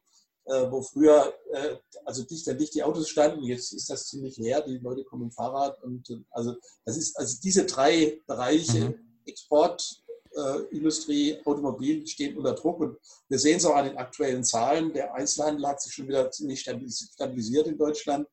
wo 0.72 0.82
früher 0.82 1.34
äh, 1.52 1.78
also 2.06 2.24
dicht 2.24 2.48
an 2.50 2.58
dicht 2.58 2.74
die 2.74 2.84
Autos 2.84 3.10
standen, 3.10 3.44
jetzt 3.44 3.72
ist 3.72 3.90
das 3.90 4.08
ziemlich 4.08 4.38
leer, 4.38 4.62
die 4.62 4.78
Leute 4.78 5.04
kommen 5.04 5.24
mit 5.24 5.32
dem 5.32 5.36
Fahrrad 5.36 5.82
und 5.84 6.10
äh, 6.10 6.18
also 6.32 6.56
das 6.86 6.98
ist 6.98 7.18
also 7.18 7.38
diese 7.44 7.66
drei 7.66 8.20
Bereiche, 8.26 8.90
mhm. 8.90 9.22
Export, 9.26 10.04
äh, 10.36 10.60
Industrie, 10.72 11.38
Automobil 11.46 12.06
stehen 12.08 12.38
unter 12.38 12.54
Druck. 12.54 12.80
Und 12.80 12.98
wir 13.28 13.40
sehen 13.40 13.58
es 13.58 13.66
auch 13.66 13.76
an 13.76 13.86
den 13.86 13.98
aktuellen 13.98 14.44
Zahlen. 14.44 14.94
Der 14.94 15.14
Einzelhandel 15.14 15.68
hat 15.68 15.82
sich 15.82 15.94
schon 15.94 16.08
wieder 16.08 16.32
ziemlich 16.32 16.62
stabilisiert 16.62 17.68
in 17.68 17.78
Deutschland. 17.78 18.28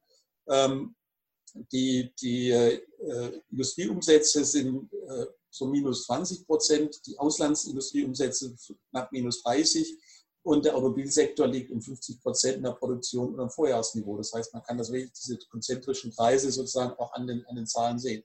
Ähm, 0.48 0.94
die, 1.72 2.12
die 2.20 2.50
äh, 2.50 2.80
Industrieumsätze 3.50 4.44
sind 4.44 4.92
äh, 4.92 5.26
so 5.50 5.66
minus 5.66 6.04
20 6.04 6.46
Prozent, 6.46 7.00
die 7.06 7.18
Auslandsindustrieumsätze 7.18 8.54
knapp 8.90 9.10
minus 9.12 9.42
30 9.42 9.96
und 10.46 10.64
der 10.64 10.76
Automobilsektor 10.76 11.48
liegt 11.48 11.72
um 11.72 11.82
50 11.82 12.22
Prozent 12.22 12.58
in 12.58 12.62
der 12.62 12.70
Produktion 12.70 13.30
unter 13.30 13.46
dem 13.46 13.50
Vorjahresniveau. 13.50 14.16
Das 14.16 14.32
heißt, 14.32 14.54
man 14.54 14.62
kann 14.62 14.78
das 14.78 14.92
wirklich, 14.92 15.12
diese 15.12 15.36
konzentrischen 15.50 16.14
Kreise 16.14 16.52
sozusagen 16.52 16.92
auch 17.00 17.12
an 17.14 17.26
den, 17.26 17.44
an 17.46 17.56
den 17.56 17.66
Zahlen 17.66 17.98
sehen. 17.98 18.22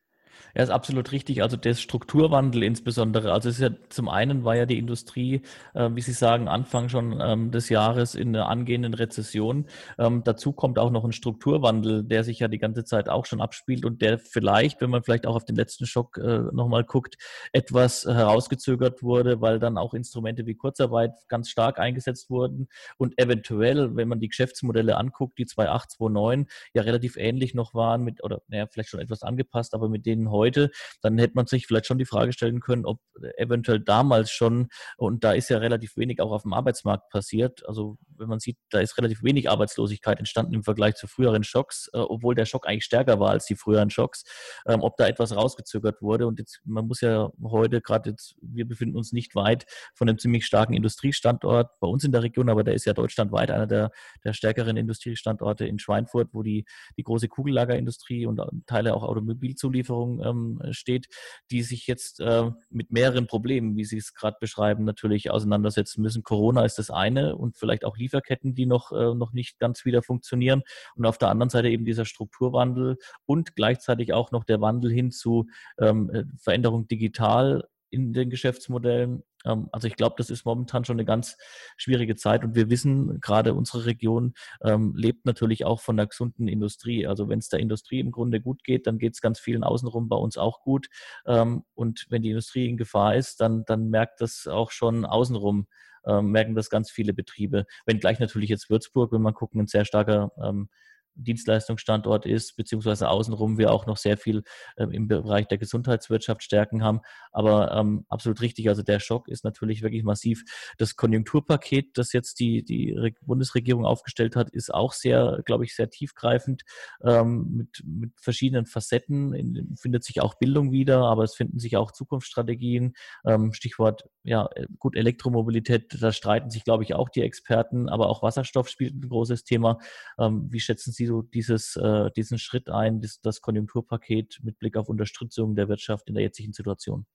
Ja, 0.55 0.63
ist 0.63 0.69
absolut 0.69 1.11
richtig. 1.11 1.41
Also 1.43 1.57
der 1.57 1.73
Strukturwandel 1.75 2.63
insbesondere. 2.63 3.31
Also 3.31 3.49
es 3.49 3.55
ist 3.55 3.61
ja 3.61 3.69
zum 3.89 4.09
einen 4.09 4.43
war 4.43 4.55
ja 4.55 4.65
die 4.65 4.77
Industrie, 4.77 5.41
äh, 5.73 5.89
wie 5.93 6.01
Sie 6.01 6.13
sagen, 6.13 6.47
Anfang 6.47 6.89
schon 6.89 7.19
ähm, 7.21 7.51
des 7.51 7.69
Jahres 7.69 8.15
in 8.15 8.35
einer 8.35 8.49
angehenden 8.49 8.93
Rezession. 8.93 9.65
Ähm, 9.97 10.23
dazu 10.23 10.51
kommt 10.51 10.79
auch 10.79 10.91
noch 10.91 11.05
ein 11.05 11.11
Strukturwandel, 11.11 12.03
der 12.03 12.23
sich 12.23 12.39
ja 12.39 12.47
die 12.47 12.59
ganze 12.59 12.83
Zeit 12.83 13.09
auch 13.09 13.25
schon 13.25 13.41
abspielt 13.41 13.85
und 13.85 14.01
der 14.01 14.19
vielleicht, 14.19 14.81
wenn 14.81 14.89
man 14.89 15.03
vielleicht 15.03 15.25
auch 15.25 15.35
auf 15.35 15.45
den 15.45 15.55
letzten 15.55 15.85
Schock 15.85 16.17
äh, 16.17 16.39
nochmal 16.51 16.83
guckt, 16.83 17.17
etwas 17.53 18.05
herausgezögert 18.05 19.03
wurde, 19.03 19.41
weil 19.41 19.59
dann 19.59 19.77
auch 19.77 19.93
Instrumente 19.93 20.45
wie 20.45 20.55
Kurzarbeit 20.55 21.11
ganz 21.27 21.49
stark 21.49 21.79
eingesetzt 21.79 22.29
wurden 22.29 22.67
und 22.97 23.17
eventuell, 23.19 23.95
wenn 23.95 24.07
man 24.07 24.19
die 24.19 24.27
Geschäftsmodelle 24.27 24.97
anguckt, 24.97 25.37
die 25.37 25.45
28, 25.45 25.99
29 25.99 26.51
ja 26.73 26.81
relativ 26.81 27.17
ähnlich 27.17 27.53
noch 27.53 27.73
waren 27.73 28.03
mit, 28.03 28.23
oder 28.23 28.41
naja, 28.47 28.67
vielleicht 28.67 28.89
schon 28.89 28.99
etwas 28.99 29.23
angepasst, 29.23 29.73
aber 29.73 29.89
mit 29.89 30.05
denen 30.05 30.20
heute, 30.29 30.69
dann 31.01 31.17
hätte 31.17 31.33
man 31.35 31.47
sich 31.47 31.65
vielleicht 31.65 31.87
schon 31.87 31.97
die 31.97 32.05
Frage 32.05 32.33
stellen 32.33 32.59
können, 32.59 32.85
ob 32.85 32.99
eventuell 33.37 33.79
damals 33.79 34.29
schon, 34.31 34.67
und 34.97 35.23
da 35.23 35.31
ist 35.31 35.49
ja 35.49 35.57
relativ 35.57 35.97
wenig 35.97 36.21
auch 36.21 36.31
auf 36.31 36.43
dem 36.43 36.53
Arbeitsmarkt 36.53 37.09
passiert, 37.09 37.65
also 37.67 37.97
wenn 38.21 38.29
man 38.29 38.39
sieht, 38.39 38.57
da 38.69 38.79
ist 38.79 38.97
relativ 38.97 39.23
wenig 39.23 39.49
Arbeitslosigkeit 39.49 40.19
entstanden 40.19 40.53
im 40.53 40.63
Vergleich 40.63 40.95
zu 40.95 41.07
früheren 41.07 41.43
Schocks, 41.43 41.89
äh, 41.93 41.97
obwohl 41.97 42.35
der 42.35 42.45
Schock 42.45 42.67
eigentlich 42.67 42.85
stärker 42.85 43.19
war 43.19 43.31
als 43.31 43.45
die 43.45 43.55
früheren 43.55 43.89
Schocks, 43.89 44.23
ähm, 44.65 44.81
ob 44.81 44.95
da 44.95 45.07
etwas 45.07 45.35
rausgezögert 45.35 46.01
wurde. 46.01 46.27
Und 46.27 46.39
jetzt, 46.39 46.61
man 46.63 46.87
muss 46.87 47.01
ja 47.01 47.29
heute 47.43 47.81
gerade 47.81 48.11
jetzt, 48.11 48.35
wir 48.41 48.67
befinden 48.67 48.95
uns 48.95 49.11
nicht 49.11 49.35
weit 49.35 49.65
von 49.93 50.07
einem 50.07 50.19
ziemlich 50.19 50.45
starken 50.45 50.73
Industriestandort 50.73 51.79
bei 51.79 51.87
uns 51.87 52.03
in 52.03 52.11
der 52.11 52.23
Region, 52.23 52.49
aber 52.49 52.63
der 52.63 52.75
ist 52.75 52.85
ja 52.85 52.93
deutschlandweit 52.93 53.51
einer 53.51 53.67
der, 53.67 53.91
der 54.23 54.33
stärkeren 54.33 54.77
Industriestandorte 54.77 55.65
in 55.65 55.79
Schweinfurt, 55.79 56.29
wo 56.31 56.43
die, 56.43 56.65
die 56.97 57.03
große 57.03 57.27
Kugellagerindustrie 57.27 58.25
und 58.25 58.41
Teile 58.67 58.93
auch 58.95 59.03
Automobilzulieferung 59.03 60.23
ähm, 60.23 60.61
steht, 60.71 61.07
die 61.49 61.63
sich 61.63 61.87
jetzt 61.87 62.19
äh, 62.19 62.51
mit 62.69 62.91
mehreren 62.91 63.27
Problemen, 63.27 63.75
wie 63.75 63.85
Sie 63.85 63.97
es 63.97 64.13
gerade 64.13 64.37
beschreiben, 64.39 64.83
natürlich 64.83 65.31
auseinandersetzen 65.31 66.01
müssen. 66.01 66.23
Corona 66.23 66.65
ist 66.65 66.77
das 66.77 66.91
eine 66.91 67.35
und 67.35 67.57
vielleicht 67.57 67.85
auch 67.85 67.97
Lieferketten, 68.11 68.53
die 68.53 68.65
noch, 68.65 68.91
äh, 68.91 69.13
noch 69.15 69.33
nicht 69.33 69.59
ganz 69.59 69.85
wieder 69.85 70.01
funktionieren. 70.01 70.63
Und 70.95 71.05
auf 71.05 71.17
der 71.17 71.29
anderen 71.29 71.49
Seite 71.49 71.69
eben 71.69 71.85
dieser 71.85 72.05
Strukturwandel 72.05 72.97
und 73.25 73.55
gleichzeitig 73.55 74.13
auch 74.13 74.31
noch 74.31 74.43
der 74.43 74.61
Wandel 74.61 74.91
hin 74.91 75.11
zu 75.11 75.47
ähm, 75.79 76.09
äh, 76.11 76.23
Veränderung 76.37 76.87
digital 76.87 77.67
in 77.89 78.13
den 78.13 78.29
Geschäftsmodellen. 78.29 79.23
Ähm, 79.45 79.67
also 79.71 79.87
ich 79.87 79.95
glaube, 79.95 80.15
das 80.17 80.29
ist 80.29 80.45
momentan 80.45 80.85
schon 80.85 80.95
eine 80.95 81.05
ganz 81.05 81.37
schwierige 81.75 82.15
Zeit 82.15 82.43
und 82.43 82.55
wir 82.55 82.69
wissen, 82.69 83.19
gerade 83.19 83.53
unsere 83.53 83.85
Region 83.85 84.33
ähm, 84.63 84.93
lebt 84.95 85.25
natürlich 85.25 85.65
auch 85.65 85.81
von 85.81 85.97
der 85.97 86.07
gesunden 86.07 86.47
Industrie. 86.47 87.05
Also 87.05 87.27
wenn 87.27 87.39
es 87.39 87.49
der 87.49 87.59
Industrie 87.59 87.99
im 87.99 88.11
Grunde 88.11 88.39
gut 88.39 88.63
geht, 88.63 88.87
dann 88.87 88.97
geht 88.97 89.13
es 89.13 89.21
ganz 89.21 89.39
vielen 89.39 89.63
außenrum 89.63 90.07
bei 90.07 90.15
uns 90.15 90.37
auch 90.37 90.61
gut. 90.61 90.87
Ähm, 91.25 91.63
und 91.73 92.05
wenn 92.09 92.21
die 92.21 92.29
Industrie 92.29 92.69
in 92.69 92.77
Gefahr 92.77 93.15
ist, 93.15 93.41
dann, 93.41 93.65
dann 93.65 93.89
merkt 93.89 94.21
das 94.21 94.47
auch 94.47 94.71
schon 94.71 95.05
außenrum, 95.05 95.67
merken 96.05 96.55
das 96.55 96.69
ganz 96.69 96.89
viele 96.91 97.13
Betriebe. 97.13 97.65
Wenngleich 97.85 98.19
natürlich 98.19 98.49
jetzt 98.49 98.69
Würzburg, 98.69 99.11
wenn 99.11 99.21
man 99.21 99.33
gucken, 99.33 99.61
ein 99.61 99.67
sehr 99.67 99.85
starker 99.85 100.31
ähm, 100.43 100.69
Dienstleistungsstandort 101.15 102.25
ist, 102.25 102.55
beziehungsweise 102.55 103.09
außenrum 103.09 103.57
wir 103.57 103.71
auch 103.71 103.85
noch 103.85 103.97
sehr 103.97 104.17
viel 104.17 104.43
ähm, 104.77 104.91
im 104.91 105.07
Bereich 105.07 105.47
der 105.47 105.57
Gesundheitswirtschaft 105.57 106.43
stärken 106.43 106.83
haben. 106.83 107.01
Aber 107.31 107.71
ähm, 107.73 108.05
absolut 108.09 108.41
richtig, 108.41 108.69
also 108.69 108.81
der 108.81 108.99
Schock 108.99 109.27
ist 109.27 109.43
natürlich 109.43 109.81
wirklich 109.81 110.03
massiv. 110.03 110.43
Das 110.77 110.95
Konjunkturpaket, 110.95 111.97
das 111.97 112.13
jetzt 112.13 112.39
die, 112.39 112.63
die 112.63 113.15
Bundesregierung 113.21 113.85
aufgestellt 113.85 114.35
hat, 114.35 114.49
ist 114.49 114.73
auch 114.73 114.93
sehr, 114.93 115.41
glaube 115.45 115.65
ich, 115.65 115.75
sehr 115.75 115.89
tiefgreifend 115.89 116.63
ähm, 117.03 117.47
mit, 117.51 117.83
mit 117.85 118.11
verschiedenen 118.19 118.65
Facetten. 118.65 119.33
In, 119.33 119.75
findet 119.79 120.03
sich 120.03 120.21
auch 120.21 120.35
Bildung 120.35 120.71
wieder, 120.71 121.05
aber 121.05 121.23
es 121.23 121.35
finden 121.35 121.59
sich 121.59 121.77
auch 121.77 121.91
Zukunftsstrategien. 121.91 122.93
Ähm, 123.25 123.53
Stichwort, 123.53 124.09
ja, 124.23 124.49
gut, 124.79 124.95
Elektromobilität, 124.95 125.97
da 126.01 126.11
streiten 126.11 126.49
sich, 126.49 126.63
glaube 126.63 126.83
ich, 126.83 126.93
auch 126.93 127.09
die 127.09 127.21
Experten, 127.21 127.89
aber 127.89 128.09
auch 128.09 128.23
Wasserstoff 128.23 128.69
spielt 128.69 128.95
ein 128.95 129.09
großes 129.09 129.43
Thema. 129.43 129.79
Ähm, 130.19 130.47
wie 130.51 130.59
schätzen 130.59 130.91
Sie 130.91 131.00
so 131.05 131.21
dieses, 131.21 131.75
äh, 131.75 132.11
diesen 132.11 132.37
Schritt 132.37 132.69
ein, 132.69 133.01
das, 133.01 133.19
das, 133.21 133.41
Konjunkturpaket 133.41 134.39
mit 134.43 134.59
Blick 134.59 134.77
auf 134.77 134.89
Unterstützung 134.89 135.55
der 135.55 135.69
Wirtschaft 135.69 136.07
in 136.07 136.15
der 136.15 136.23
jetzigen 136.23 136.53
Situation? 136.53 137.05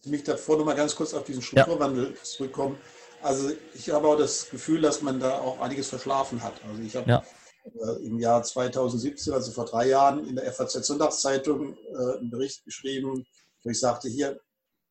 Ich 0.00 0.10
mich 0.10 0.22
davor 0.22 0.58
noch 0.58 0.64
mal 0.64 0.76
ganz 0.76 0.94
kurz 0.94 1.14
auf 1.14 1.24
diesen 1.24 1.42
Strukturwandel 1.42 2.14
ja. 2.14 2.22
zurückkommen. 2.22 2.78
Also 3.22 3.50
ich 3.74 3.90
habe 3.90 4.06
auch 4.06 4.16
das 4.16 4.48
Gefühl, 4.48 4.80
dass 4.80 5.02
man 5.02 5.18
da 5.18 5.38
auch 5.38 5.60
einiges 5.60 5.88
verschlafen 5.88 6.42
hat. 6.42 6.54
Also 6.64 6.82
ich 6.82 6.94
habe 6.94 7.10
ja. 7.10 7.24
äh, 7.64 8.06
im 8.06 8.18
Jahr 8.20 8.42
2017, 8.42 9.32
also 9.32 9.50
vor 9.50 9.64
drei 9.64 9.88
Jahren, 9.88 10.24
in 10.26 10.36
der 10.36 10.52
FAZ 10.52 10.86
Sonntagszeitung 10.86 11.74
äh, 11.74 12.18
einen 12.18 12.30
Bericht 12.30 12.64
geschrieben, 12.64 13.26
wo 13.64 13.70
ich 13.70 13.80
sagte, 13.80 14.08
hier, 14.08 14.40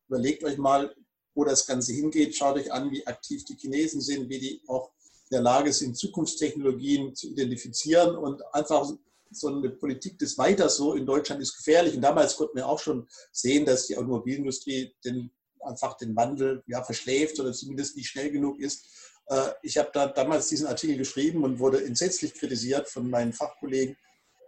überlegt 0.08 0.44
euch 0.44 0.58
mal, 0.58 0.94
wo 1.34 1.44
das 1.44 1.66
Ganze 1.66 1.92
hingeht, 1.92 2.36
schaut 2.36 2.56
euch 2.56 2.72
an, 2.72 2.90
wie 2.90 3.06
aktiv 3.06 3.44
die 3.44 3.56
Chinesen 3.56 4.00
sind, 4.00 4.28
wie 4.28 4.40
die 4.40 4.62
auch 4.66 4.90
der 5.28 5.40
Lage 5.40 5.72
sind, 5.72 5.96
Zukunftstechnologien 5.96 7.14
zu 7.14 7.28
identifizieren 7.28 8.16
und 8.16 8.42
einfach 8.54 8.90
so 9.30 9.48
eine 9.48 9.70
Politik 9.70 10.18
des 10.18 10.38
Weiters 10.38 10.76
so 10.76 10.94
in 10.94 11.06
Deutschland 11.06 11.42
ist 11.42 11.56
gefährlich. 11.56 11.94
Und 11.94 12.02
damals 12.02 12.36
konnten 12.36 12.56
wir 12.56 12.66
auch 12.66 12.78
schon 12.78 13.08
sehen, 13.32 13.66
dass 13.66 13.86
die 13.86 13.96
Automobilindustrie 13.96 14.94
den, 15.04 15.30
einfach 15.60 15.96
den 15.96 16.16
Wandel 16.16 16.62
ja, 16.66 16.82
verschläft 16.82 17.38
oder 17.40 17.52
zumindest 17.52 17.96
nicht 17.96 18.08
schnell 18.08 18.30
genug 18.30 18.58
ist. 18.58 18.86
Äh, 19.26 19.50
ich 19.62 19.76
habe 19.78 19.90
da 19.92 20.06
damals 20.06 20.48
diesen 20.48 20.66
Artikel 20.66 20.96
geschrieben 20.96 21.44
und 21.44 21.58
wurde 21.58 21.84
entsetzlich 21.84 22.34
kritisiert 22.34 22.88
von 22.88 23.08
meinen 23.10 23.32
Fachkollegen. 23.32 23.96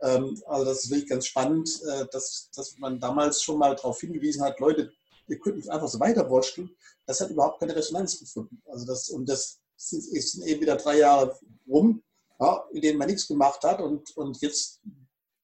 Ähm, 0.03 0.41
also 0.47 0.65
das 0.65 0.85
ist 0.85 0.91
wirklich 0.91 1.11
ganz 1.11 1.27
spannend, 1.27 1.81
äh, 1.87 2.07
dass, 2.11 2.51
dass 2.55 2.79
man 2.79 2.99
damals 3.01 3.43
schon 3.43 3.59
mal 3.59 3.75
darauf 3.75 4.01
hingewiesen 4.01 4.43
hat, 4.43 4.61
Leute, 4.61 4.93
ihr 5.29 5.39
könnt 5.39 5.57
nicht 5.57 5.71
einfach 5.71 5.89
so 5.89 6.01
weiterwurschteln. 6.01 6.71
Das 7.07 7.21
hat 7.21 7.31
überhaupt 7.31 7.61
keine 7.61 7.77
Resonanz 7.77 8.19
gefunden. 8.19 8.63
Also 8.67 8.87
das, 8.87 9.11
und 9.11 9.29
das 9.29 9.61
es 9.81 10.33
sind 10.33 10.47
eben 10.47 10.61
wieder 10.61 10.77
drei 10.77 10.99
Jahre 10.99 11.39
rum, 11.69 12.03
ja, 12.39 12.65
in 12.73 12.83
denen 12.83 12.99
man 12.99 13.09
nichts 13.09 13.27
gemacht 13.27 13.63
hat. 13.65 13.81
Und, 13.81 14.17
und 14.17 14.41
jetzt 14.41 14.81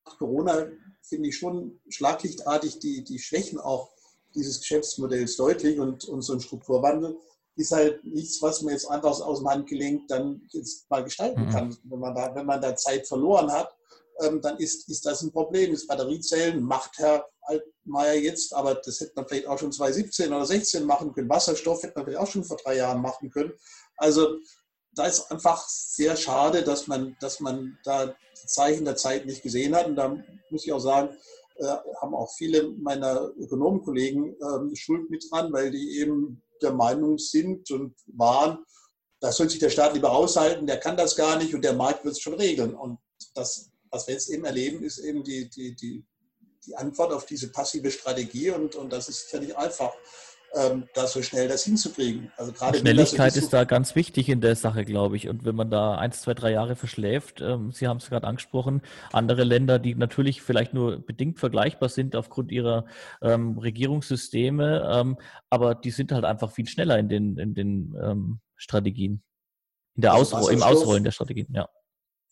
nach 0.04 0.18
Corona 0.18 0.68
finde 1.02 1.28
ich 1.28 1.36
schon 1.36 1.80
schlaglichtartig 1.88 2.78
die, 2.78 3.04
die 3.04 3.18
Schwächen 3.18 3.58
auch 3.58 3.90
dieses 4.34 4.60
Geschäftsmodells 4.60 5.36
deutlich 5.36 5.78
und, 5.78 6.04
und 6.04 6.22
so 6.22 6.34
ein 6.34 6.40
Strukturwandel 6.40 7.16
ist 7.56 7.72
halt 7.72 8.04
nichts, 8.04 8.40
was 8.42 8.62
man 8.62 8.74
jetzt 8.74 8.88
einfach 8.90 9.18
aus 9.20 9.38
dem 9.38 9.48
Handgelenk 9.48 10.08
dann 10.08 10.42
jetzt 10.50 10.88
mal 10.90 11.02
gestalten 11.02 11.46
mhm. 11.46 11.50
kann. 11.50 11.68
Mhm. 11.68 11.78
Wenn, 11.84 11.98
man 11.98 12.14
da, 12.14 12.34
wenn 12.34 12.46
man 12.46 12.60
da 12.60 12.76
Zeit 12.76 13.08
verloren 13.08 13.50
hat, 13.50 13.74
ähm, 14.20 14.40
dann 14.42 14.58
ist, 14.58 14.88
ist 14.88 15.06
das 15.06 15.22
ein 15.22 15.32
Problem. 15.32 15.72
Das 15.72 15.86
Batteriezellen 15.86 16.62
macht 16.62 16.98
Herr 16.98 17.26
Altmaier 17.46 18.20
jetzt, 18.20 18.54
aber 18.54 18.74
das 18.74 19.00
hätte 19.00 19.12
man 19.16 19.26
vielleicht 19.28 19.46
auch 19.46 19.58
schon 19.58 19.72
2017 19.72 20.28
oder 20.28 20.44
2016 20.44 20.84
machen 20.84 21.12
können. 21.12 21.28
Wasserstoff 21.28 21.82
hätte 21.82 21.94
man 21.96 22.04
vielleicht 22.04 22.20
auch 22.20 22.30
schon 22.30 22.44
vor 22.44 22.56
drei 22.56 22.76
Jahren 22.76 23.00
machen 23.00 23.30
können. 23.30 23.52
Also 23.96 24.38
da 24.92 25.06
ist 25.06 25.30
einfach 25.30 25.68
sehr 25.68 26.16
schade, 26.16 26.62
dass 26.62 26.86
man, 26.86 27.16
dass 27.20 27.40
man 27.40 27.78
da 27.84 28.06
die 28.06 28.46
Zeichen 28.46 28.84
der 28.84 28.96
Zeit 28.96 29.26
nicht 29.26 29.42
gesehen 29.42 29.74
hat. 29.74 29.86
Und 29.86 29.96
da 29.96 30.16
muss 30.50 30.64
ich 30.64 30.72
auch 30.72 30.80
sagen, 30.80 31.16
äh, 31.56 31.76
haben 32.00 32.14
auch 32.14 32.32
viele 32.36 32.70
meiner 32.72 33.30
Ökonomenkollegen 33.38 34.34
äh, 34.34 34.76
Schuld 34.76 35.08
mit 35.10 35.24
dran, 35.30 35.52
weil 35.52 35.70
die 35.70 35.98
eben 36.00 36.42
der 36.62 36.72
Meinung 36.72 37.18
sind 37.18 37.70
und 37.70 37.94
waren, 38.06 38.64
das 39.20 39.36
soll 39.36 39.48
sich 39.48 39.58
der 39.58 39.70
Staat 39.70 39.94
lieber 39.94 40.12
aushalten, 40.12 40.66
der 40.66 40.78
kann 40.78 40.96
das 40.96 41.16
gar 41.16 41.38
nicht 41.38 41.54
und 41.54 41.62
der 41.62 41.74
Markt 41.74 42.04
wird 42.04 42.14
es 42.14 42.20
schon 42.20 42.34
regeln. 42.34 42.74
Und 42.74 42.98
das, 43.34 43.70
was 43.90 44.06
wir 44.06 44.14
jetzt 44.14 44.30
eben 44.30 44.44
erleben, 44.44 44.82
ist 44.82 44.98
eben 44.98 45.24
die, 45.24 45.48
die, 45.50 45.74
die, 45.74 46.04
die 46.66 46.76
Antwort 46.76 47.12
auf 47.12 47.26
diese 47.26 47.50
passive 47.50 47.90
Strategie 47.90 48.50
und, 48.50 48.74
und 48.74 48.92
das 48.92 49.08
ist 49.08 49.32
ja 49.32 49.40
nicht 49.40 49.56
einfach 49.56 49.92
ähm, 50.54 50.88
da 50.94 51.06
so 51.06 51.22
schnell 51.22 51.48
das 51.48 51.64
hinzukriegen. 51.64 52.32
Also 52.36 52.52
gerade 52.52 52.78
Schnelligkeit 52.78 53.32
so 53.32 53.40
ist 53.40 53.52
da 53.52 53.64
ganz 53.64 53.94
wichtig 53.94 54.28
in 54.28 54.40
der 54.40 54.56
Sache, 54.56 54.84
glaube 54.84 55.16
ich. 55.16 55.28
Und 55.28 55.44
wenn 55.44 55.54
man 55.54 55.70
da 55.70 55.96
eins, 55.96 56.22
zwei, 56.22 56.34
drei 56.34 56.52
Jahre 56.52 56.76
verschläft, 56.76 57.40
ähm, 57.40 57.72
Sie 57.72 57.86
haben 57.86 57.98
es 57.98 58.08
gerade 58.08 58.26
angesprochen, 58.26 58.82
andere 59.12 59.44
Länder, 59.44 59.78
die 59.78 59.94
natürlich 59.94 60.42
vielleicht 60.42 60.74
nur 60.74 60.98
bedingt 60.98 61.38
vergleichbar 61.38 61.88
sind 61.88 62.16
aufgrund 62.16 62.52
ihrer 62.52 62.86
ähm, 63.22 63.58
Regierungssysteme, 63.58 64.88
ähm, 64.92 65.18
aber 65.50 65.74
die 65.74 65.90
sind 65.90 66.12
halt 66.12 66.24
einfach 66.24 66.52
viel 66.52 66.68
schneller 66.68 66.98
in 66.98 67.08
den, 67.08 67.38
in 67.38 67.54
den 67.54 67.96
ähm, 68.00 68.40
Strategien. 68.56 69.22
In 69.94 70.02
der 70.02 70.14
also 70.14 70.36
Ausro 70.36 70.50
im 70.50 70.62
Ausrollen 70.62 71.04
der 71.04 71.12
Strategien, 71.12 71.48
ja. 71.52 71.68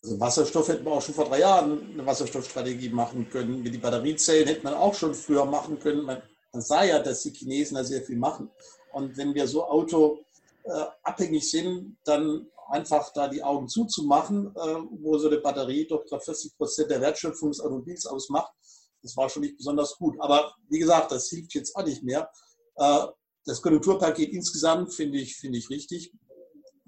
Also 0.05 0.19
Wasserstoff 0.19 0.67
hätten 0.67 0.85
wir 0.85 0.91
auch 0.91 1.01
schon 1.01 1.15
vor 1.15 1.25
drei 1.25 1.39
Jahren 1.39 1.93
eine 1.93 2.05
Wasserstoffstrategie 2.05 2.89
machen 2.89 3.27
können. 3.29 3.63
Mit 3.63 3.73
die 3.73 3.79
Batteriezellen 3.79 4.47
hätte 4.47 4.63
man 4.63 4.75
auch 4.75 4.93
schon 4.93 5.15
früher 5.15 5.45
machen 5.45 5.79
können. 5.79 6.03
Man 6.03 6.21
man 6.55 6.61
sah 6.61 6.85
ja, 6.85 6.99
dass 6.99 7.21
die 7.23 7.31
Chinesen 7.31 7.75
da 7.75 7.83
sehr 7.83 8.01
viel 8.01 8.15
machen. 8.15 8.49
Und 8.93 9.17
wenn 9.17 9.35
wir 9.35 9.45
so 9.45 9.65
autoabhängig 9.65 11.43
äh, 11.43 11.45
sind, 11.45 11.97
dann 12.05 12.47
einfach 12.69 13.11
da 13.11 13.27
die 13.27 13.43
Augen 13.43 13.67
zuzumachen, 13.67 14.55
äh, 14.55 14.75
wo 15.01 15.17
so 15.17 15.27
eine 15.27 15.39
Batterie 15.39 15.85
doch 15.85 16.05
40 16.07 16.55
Prozent 16.55 16.91
der 16.91 17.01
Wertschöpfung 17.01 17.49
des 17.49 17.59
Automobils 17.59 18.05
ausmacht, 18.05 18.53
das 19.01 19.17
war 19.17 19.27
schon 19.27 19.41
nicht 19.41 19.57
besonders 19.57 19.97
gut. 19.97 20.15
Aber 20.19 20.55
wie 20.69 20.79
gesagt, 20.79 21.11
das 21.11 21.27
hilft 21.27 21.53
jetzt 21.55 21.75
auch 21.75 21.83
nicht 21.83 22.03
mehr. 22.03 22.29
Äh, 22.77 23.07
das 23.43 23.61
Konjunkturpaket 23.61 24.31
insgesamt 24.31 24.93
finde 24.93 25.17
ich, 25.17 25.35
finde 25.35 25.57
ich 25.57 25.69
richtig, 25.69 26.13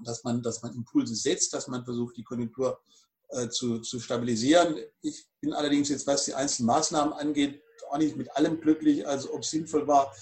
dass 0.04 0.24
man, 0.24 0.42
dass 0.42 0.62
man 0.62 0.74
Impulse 0.75 1.16
setzt, 1.16 1.54
dass 1.54 1.68
man 1.68 1.84
versucht, 1.84 2.18
die 2.18 2.24
Konjunktur 2.24 2.80
zu, 3.50 3.80
zu 3.80 4.00
stabilisieren. 4.00 4.77
Ich 5.01 5.27
bin 5.42 5.54
allerdings 5.54 5.89
jetzt, 5.89 6.08
was 6.08 6.25
die 6.25 6.34
einzelnen 6.34 6.68
Maßnahmen 6.68 7.13
angeht, 7.13 7.62
auch 7.89 7.98
nicht 7.98 8.16
mit 8.16 8.32
allem 8.36 8.60
glücklich, 8.60 9.08
also 9.08 9.34
ob 9.34 9.42
es 9.42 9.50
sinnvoll 9.50 9.88
war, 9.88 10.13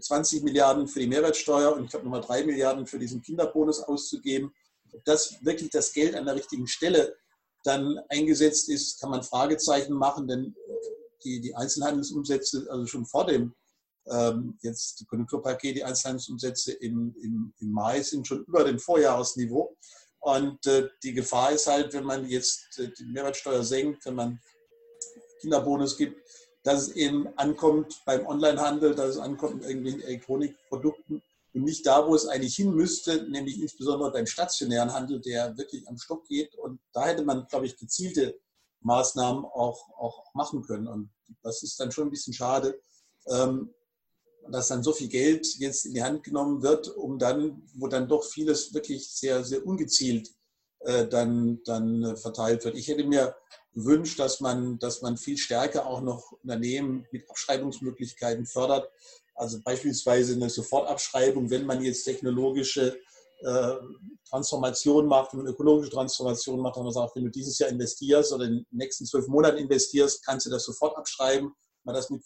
20 0.00 0.42
Milliarden 0.42 0.88
für 0.88 1.00
die 1.00 1.06
Mehrwertsteuer 1.06 1.74
und 1.74 1.84
ich 1.84 1.90
glaube 1.90 2.04
nochmal 2.04 2.22
3 2.22 2.44
Milliarden 2.44 2.86
für 2.86 2.98
diesen 2.98 3.22
Kinderbonus 3.22 3.80
auszugeben. 3.80 4.52
Ob 4.92 5.04
das 5.04 5.44
wirklich 5.44 5.70
das 5.70 5.92
Geld 5.92 6.14
an 6.14 6.26
der 6.26 6.36
richtigen 6.36 6.66
Stelle 6.66 7.16
dann 7.64 7.98
eingesetzt 8.08 8.68
ist, 8.68 9.00
kann 9.00 9.10
man 9.10 9.22
Fragezeichen 9.22 9.92
machen, 9.92 10.28
denn 10.28 10.54
die, 11.24 11.40
die 11.40 11.54
Einzelhandelsumsätze, 11.54 12.66
also 12.70 12.86
schon 12.86 13.04
vor 13.04 13.26
dem 13.26 13.54
ähm, 14.10 14.58
jetzt 14.62 15.06
Konjunkturpaket, 15.08 15.76
die 15.76 15.84
Einzelhandelsumsätze 15.84 16.72
im, 16.72 17.14
im, 17.22 17.52
im 17.58 17.70
Mai 17.72 18.02
sind 18.02 18.26
schon 18.26 18.44
über 18.44 18.64
dem 18.64 18.78
Vorjahresniveau. 18.78 19.76
Und 20.20 20.66
äh, 20.66 20.88
die 21.02 21.14
Gefahr 21.14 21.52
ist 21.52 21.66
halt, 21.66 21.92
wenn 21.94 22.04
man 22.04 22.26
jetzt 22.26 22.78
äh, 22.78 22.90
die 22.98 23.04
Mehrwertsteuer 23.04 23.62
senkt, 23.62 24.04
wenn 24.06 24.14
man 24.14 24.40
Kinderbonus 25.40 25.96
gibt, 25.96 26.20
dass 26.64 26.82
es 26.82 26.96
eben 26.96 27.28
ankommt 27.36 28.02
beim 28.04 28.26
Onlinehandel, 28.26 28.94
dass 28.94 29.10
es 29.10 29.18
ankommt 29.18 29.62
in 29.62 29.68
irgendwelchen 29.68 30.02
Elektronikprodukten 30.02 31.22
und 31.54 31.62
nicht 31.62 31.86
da, 31.86 32.06
wo 32.06 32.14
es 32.14 32.26
eigentlich 32.26 32.56
hin 32.56 32.74
müsste, 32.74 33.28
nämlich 33.30 33.60
insbesondere 33.60 34.12
beim 34.12 34.26
stationären 34.26 34.92
Handel, 34.92 35.20
der 35.20 35.56
wirklich 35.56 35.86
am 35.88 35.96
Stock 35.96 36.26
geht. 36.26 36.54
Und 36.56 36.80
da 36.92 37.06
hätte 37.06 37.24
man, 37.24 37.46
glaube 37.46 37.66
ich, 37.66 37.76
gezielte 37.76 38.38
Maßnahmen 38.80 39.44
auch, 39.44 39.88
auch 39.96 40.34
machen 40.34 40.62
können. 40.62 40.88
Und 40.88 41.10
das 41.42 41.62
ist 41.62 41.78
dann 41.80 41.92
schon 41.92 42.08
ein 42.08 42.10
bisschen 42.10 42.34
schade, 42.34 42.80
ähm, 43.28 43.72
dass 44.50 44.68
dann 44.68 44.82
so 44.82 44.92
viel 44.92 45.08
Geld 45.08 45.46
jetzt 45.58 45.86
in 45.86 45.94
die 45.94 46.02
Hand 46.02 46.24
genommen 46.24 46.62
wird, 46.62 46.88
um 46.88 47.18
dann, 47.18 47.62
wo 47.74 47.88
dann 47.88 48.08
doch 48.08 48.24
vieles 48.24 48.74
wirklich 48.74 49.10
sehr, 49.10 49.44
sehr 49.44 49.66
ungezielt 49.66 50.30
äh, 50.80 51.06
dann, 51.06 51.60
dann 51.64 52.16
verteilt 52.16 52.64
wird. 52.64 52.76
Ich 52.76 52.88
hätte 52.88 53.04
mir 53.04 53.34
gewünscht, 53.74 54.18
dass 54.18 54.40
man, 54.40 54.78
dass 54.78 55.02
man 55.02 55.16
viel 55.16 55.38
stärker 55.38 55.86
auch 55.86 56.00
noch 56.00 56.32
Unternehmen 56.42 57.06
mit 57.12 57.28
Abschreibungsmöglichkeiten 57.30 58.46
fördert. 58.46 58.90
Also 59.34 59.60
beispielsweise 59.62 60.34
eine 60.34 60.50
Sofortabschreibung, 60.50 61.50
wenn 61.50 61.64
man 61.64 61.82
jetzt 61.82 62.04
technologische 62.04 62.98
äh, 63.40 63.74
Transformation 64.28 65.06
macht, 65.06 65.32
wenn 65.32 65.44
man 65.44 65.52
ökologische 65.52 65.92
Transformation 65.92 66.60
macht, 66.60 66.76
dann 66.76 66.84
man 66.84 66.92
sagt, 66.92 67.14
wenn 67.14 67.24
du 67.24 67.30
dieses 67.30 67.58
Jahr 67.58 67.70
investierst 67.70 68.32
oder 68.32 68.46
in 68.46 68.56
den 68.56 68.66
nächsten 68.70 69.06
zwölf 69.06 69.28
Monaten 69.28 69.58
investierst, 69.58 70.24
kannst 70.24 70.46
du 70.46 70.50
das 70.50 70.64
sofort 70.64 70.96
abschreiben. 70.96 71.48
Wenn 71.48 71.92
man 71.92 71.94
das 71.94 72.10
mit 72.10 72.24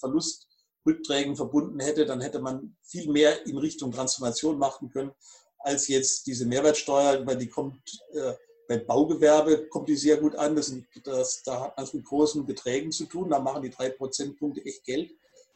Verlustrückträgen 0.82 1.36
verbunden 1.36 1.80
hätte, 1.80 2.06
dann 2.06 2.20
hätte 2.20 2.40
man 2.40 2.76
viel 2.82 3.10
mehr 3.10 3.46
in 3.46 3.58
Richtung 3.58 3.92
Transformation 3.92 4.58
machen 4.58 4.90
können, 4.90 5.12
als 5.58 5.88
jetzt 5.88 6.26
diese 6.26 6.46
Mehrwertsteuer, 6.46 7.24
weil 7.26 7.36
die 7.36 7.48
kommt 7.48 7.80
äh, 8.12 8.32
beim 8.68 8.86
Baugewerbe 8.86 9.66
kommt 9.68 9.88
die 9.88 9.96
sehr 9.96 10.16
gut 10.16 10.34
an. 10.36 10.56
Das, 10.56 10.74
das, 11.04 11.42
da 11.44 11.60
hat 11.62 11.76
man 11.76 11.84
es 11.84 11.94
mit 11.94 12.04
großen 12.04 12.46
Beträgen 12.46 12.92
zu 12.92 13.06
tun. 13.06 13.30
Da 13.30 13.38
machen 13.38 13.62
die 13.62 13.70
drei 13.70 13.90
Prozentpunkte 13.90 14.64
echt 14.64 14.84
Geld 14.84 15.10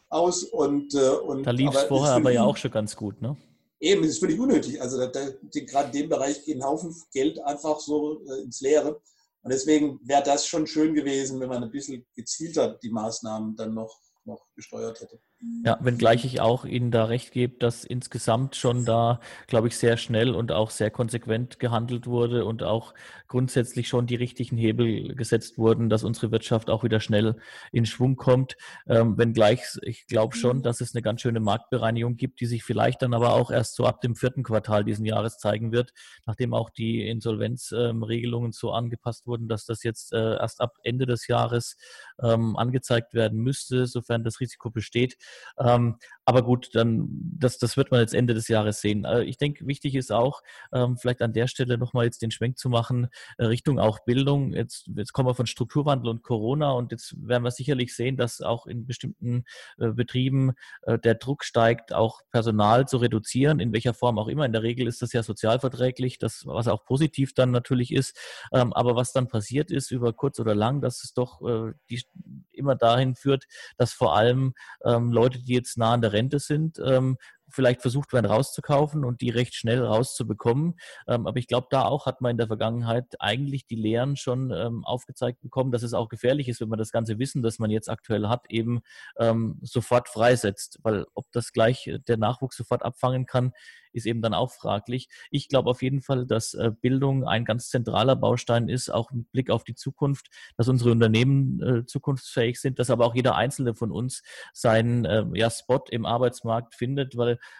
aus. 0.08 0.44
Und, 0.44 0.94
äh, 0.94 1.10
und, 1.10 1.44
da 1.44 1.50
lief 1.50 1.74
es 1.74 1.82
vorher 1.84 2.14
aber 2.14 2.32
ja 2.32 2.44
auch 2.44 2.56
schon 2.56 2.70
ganz 2.70 2.94
gut, 2.96 3.20
ne? 3.22 3.36
Eben, 3.78 4.02
das 4.02 4.12
ist 4.12 4.18
völlig 4.20 4.40
unnötig. 4.40 4.80
Also 4.80 4.98
da, 4.98 5.06
da, 5.06 5.28
gerade 5.52 5.88
in 5.88 6.02
dem 6.02 6.08
Bereich 6.08 6.44
geht 6.44 6.56
ein 6.56 6.64
Haufen 6.64 6.94
Geld 7.12 7.38
einfach 7.40 7.78
so 7.78 8.22
äh, 8.26 8.42
ins 8.42 8.60
Leere. 8.60 9.00
Und 9.42 9.52
deswegen 9.52 10.00
wäre 10.02 10.22
das 10.22 10.46
schon 10.46 10.66
schön 10.66 10.94
gewesen, 10.94 11.38
wenn 11.40 11.48
man 11.48 11.62
ein 11.62 11.70
bisschen 11.70 12.04
gezielter 12.14 12.78
die 12.82 12.90
Maßnahmen 12.90 13.54
dann 13.54 13.74
noch, 13.74 14.00
noch 14.26 14.46
gesteuert 14.54 15.00
hätte. 15.00 15.20
Ja, 15.66 15.78
wenngleich 15.80 16.24
ich 16.24 16.40
auch 16.40 16.64
Ihnen 16.64 16.92
da 16.92 17.06
recht 17.06 17.32
gebe, 17.32 17.58
dass 17.58 17.84
insgesamt 17.84 18.54
schon 18.54 18.84
da, 18.84 19.20
glaube 19.48 19.66
ich, 19.66 19.76
sehr 19.76 19.96
schnell 19.96 20.32
und 20.32 20.52
auch 20.52 20.70
sehr 20.70 20.92
konsequent 20.92 21.58
gehandelt 21.58 22.06
wurde 22.06 22.44
und 22.44 22.62
auch 22.62 22.94
grundsätzlich 23.26 23.88
schon 23.88 24.06
die 24.06 24.14
richtigen 24.14 24.56
Hebel 24.56 25.16
gesetzt 25.16 25.58
wurden, 25.58 25.88
dass 25.88 26.04
unsere 26.04 26.30
Wirtschaft 26.30 26.70
auch 26.70 26.84
wieder 26.84 27.00
schnell 27.00 27.36
in 27.72 27.84
Schwung 27.84 28.14
kommt. 28.14 28.56
Ähm, 28.86 29.18
wenngleich 29.18 29.62
ich 29.82 30.06
glaube 30.06 30.36
schon, 30.36 30.58
mhm. 30.58 30.62
dass 30.62 30.80
es 30.80 30.94
eine 30.94 31.02
ganz 31.02 31.22
schöne 31.22 31.40
Marktbereinigung 31.40 32.16
gibt, 32.16 32.40
die 32.40 32.46
sich 32.46 32.62
vielleicht 32.62 33.02
dann 33.02 33.14
aber 33.14 33.32
auch 33.32 33.50
erst 33.50 33.74
so 33.74 33.86
ab 33.86 34.00
dem 34.00 34.14
vierten 34.14 34.44
Quartal 34.44 34.84
diesen 34.84 35.04
Jahres 35.04 35.38
zeigen 35.38 35.72
wird, 35.72 35.92
nachdem 36.26 36.54
auch 36.54 36.70
die 36.70 37.08
Insolvenzregelungen 37.08 38.48
ähm, 38.48 38.52
so 38.52 38.70
angepasst 38.70 39.26
wurden, 39.26 39.48
dass 39.48 39.66
das 39.66 39.82
jetzt 39.82 40.12
äh, 40.12 40.36
erst 40.36 40.60
ab 40.60 40.76
Ende 40.84 41.06
des 41.06 41.26
Jahres 41.26 41.76
ähm, 42.22 42.56
angezeigt 42.56 43.14
werden 43.14 43.40
müsste, 43.40 43.86
sofern 43.86 44.22
das 44.22 44.38
Risiko 44.38 44.70
besteht. 44.70 45.16
Ähm, 45.58 45.98
aber 46.28 46.42
gut, 46.42 46.70
dann 46.74 47.06
das, 47.38 47.58
das 47.58 47.76
wird 47.76 47.92
man 47.92 48.00
jetzt 48.00 48.12
Ende 48.12 48.34
des 48.34 48.48
Jahres 48.48 48.80
sehen. 48.80 49.04
Äh, 49.04 49.22
ich 49.22 49.38
denke, 49.38 49.64
wichtig 49.66 49.94
ist 49.94 50.10
auch, 50.10 50.42
ähm, 50.72 50.96
vielleicht 50.96 51.22
an 51.22 51.32
der 51.32 51.46
Stelle 51.46 51.78
nochmal 51.78 52.04
jetzt 52.04 52.20
den 52.20 52.32
Schwenk 52.32 52.58
zu 52.58 52.68
machen, 52.68 53.06
äh, 53.38 53.44
Richtung 53.44 53.78
auch 53.78 54.00
Bildung. 54.00 54.52
Jetzt, 54.52 54.90
jetzt 54.96 55.12
kommen 55.12 55.28
wir 55.28 55.36
von 55.36 55.46
Strukturwandel 55.46 56.10
und 56.10 56.24
Corona 56.24 56.72
und 56.72 56.90
jetzt 56.90 57.14
werden 57.16 57.44
wir 57.44 57.52
sicherlich 57.52 57.94
sehen, 57.94 58.16
dass 58.16 58.40
auch 58.40 58.66
in 58.66 58.86
bestimmten 58.86 59.44
äh, 59.78 59.90
Betrieben 59.92 60.54
äh, 60.82 60.98
der 60.98 61.14
Druck 61.14 61.44
steigt, 61.44 61.92
auch 61.92 62.22
Personal 62.32 62.88
zu 62.88 62.96
reduzieren, 62.96 63.60
in 63.60 63.72
welcher 63.72 63.94
Form 63.94 64.18
auch 64.18 64.26
immer. 64.26 64.44
In 64.44 64.52
der 64.52 64.64
Regel 64.64 64.88
ist 64.88 65.02
das 65.02 65.12
ja 65.12 65.22
sozialverträglich, 65.22 66.18
das, 66.18 66.42
was 66.44 66.66
auch 66.66 66.84
positiv 66.84 67.34
dann 67.34 67.52
natürlich 67.52 67.92
ist. 67.92 68.18
Ähm, 68.52 68.72
aber 68.72 68.96
was 68.96 69.12
dann 69.12 69.28
passiert 69.28 69.70
ist, 69.70 69.92
über 69.92 70.12
kurz 70.12 70.40
oder 70.40 70.56
lang, 70.56 70.80
dass 70.80 71.04
es 71.04 71.14
doch 71.14 71.40
äh, 71.42 71.72
die, 71.88 72.02
immer 72.50 72.74
dahin 72.74 73.14
führt, 73.14 73.44
dass 73.76 73.92
vor 73.92 74.16
allem 74.16 74.54
ähm, 74.84 75.12
Leute, 75.12 75.38
die 75.38 75.54
jetzt 75.54 75.78
nah 75.78 75.92
an 75.92 76.00
der 76.00 76.15
Rente 76.16 76.38
sind, 76.38 76.80
ähm, 76.84 77.18
vielleicht 77.48 77.82
versucht 77.82 78.12
werden 78.12 78.26
rauszukaufen 78.26 79.04
und 79.04 79.20
die 79.20 79.30
recht 79.30 79.54
schnell 79.54 79.82
rauszubekommen. 79.84 80.78
Ähm, 81.06 81.26
aber 81.26 81.38
ich 81.38 81.46
glaube, 81.46 81.68
da 81.70 81.84
auch 81.84 82.06
hat 82.06 82.20
man 82.20 82.32
in 82.32 82.38
der 82.38 82.46
Vergangenheit 82.46 83.14
eigentlich 83.18 83.66
die 83.66 83.76
Lehren 83.76 84.16
schon 84.16 84.50
ähm, 84.50 84.84
aufgezeigt 84.84 85.40
bekommen, 85.42 85.72
dass 85.72 85.82
es 85.82 85.94
auch 85.94 86.08
gefährlich 86.08 86.48
ist, 86.48 86.60
wenn 86.60 86.68
man 86.68 86.78
das 86.78 86.92
ganze 86.92 87.18
Wissen, 87.18 87.42
das 87.42 87.58
man 87.58 87.70
jetzt 87.70 87.88
aktuell 87.88 88.28
hat, 88.28 88.44
eben 88.50 88.80
ähm, 89.18 89.58
sofort 89.62 90.08
freisetzt. 90.08 90.80
Weil 90.82 91.06
ob 91.14 91.26
das 91.32 91.52
gleich 91.52 91.90
der 92.08 92.16
Nachwuchs 92.16 92.56
sofort 92.56 92.82
abfangen 92.82 93.26
kann, 93.26 93.52
ist 93.96 94.06
eben 94.06 94.22
dann 94.22 94.34
auch 94.34 94.52
fraglich. 94.52 95.08
Ich 95.30 95.48
glaube 95.48 95.70
auf 95.70 95.82
jeden 95.82 96.02
Fall, 96.02 96.26
dass 96.26 96.54
äh, 96.54 96.70
Bildung 96.70 97.24
ein 97.24 97.44
ganz 97.44 97.70
zentraler 97.70 98.14
Baustein 98.14 98.68
ist, 98.68 98.90
auch 98.90 99.10
mit 99.10 99.32
Blick 99.32 99.50
auf 99.50 99.64
die 99.64 99.74
Zukunft, 99.74 100.28
dass 100.56 100.68
unsere 100.68 100.90
Unternehmen 100.90 101.60
äh, 101.62 101.86
zukunftsfähig 101.86 102.60
sind, 102.60 102.78
dass 102.78 102.90
aber 102.90 103.06
auch 103.06 103.14
jeder 103.14 103.36
einzelne 103.36 103.74
von 103.74 103.90
uns 103.90 104.22
seinen 104.52 105.04
äh, 105.04 105.24
ja, 105.34 105.50
Spot 105.50 105.82
im 105.90 106.04
Arbeitsmarkt 106.04 106.74
findet, 106.74 107.16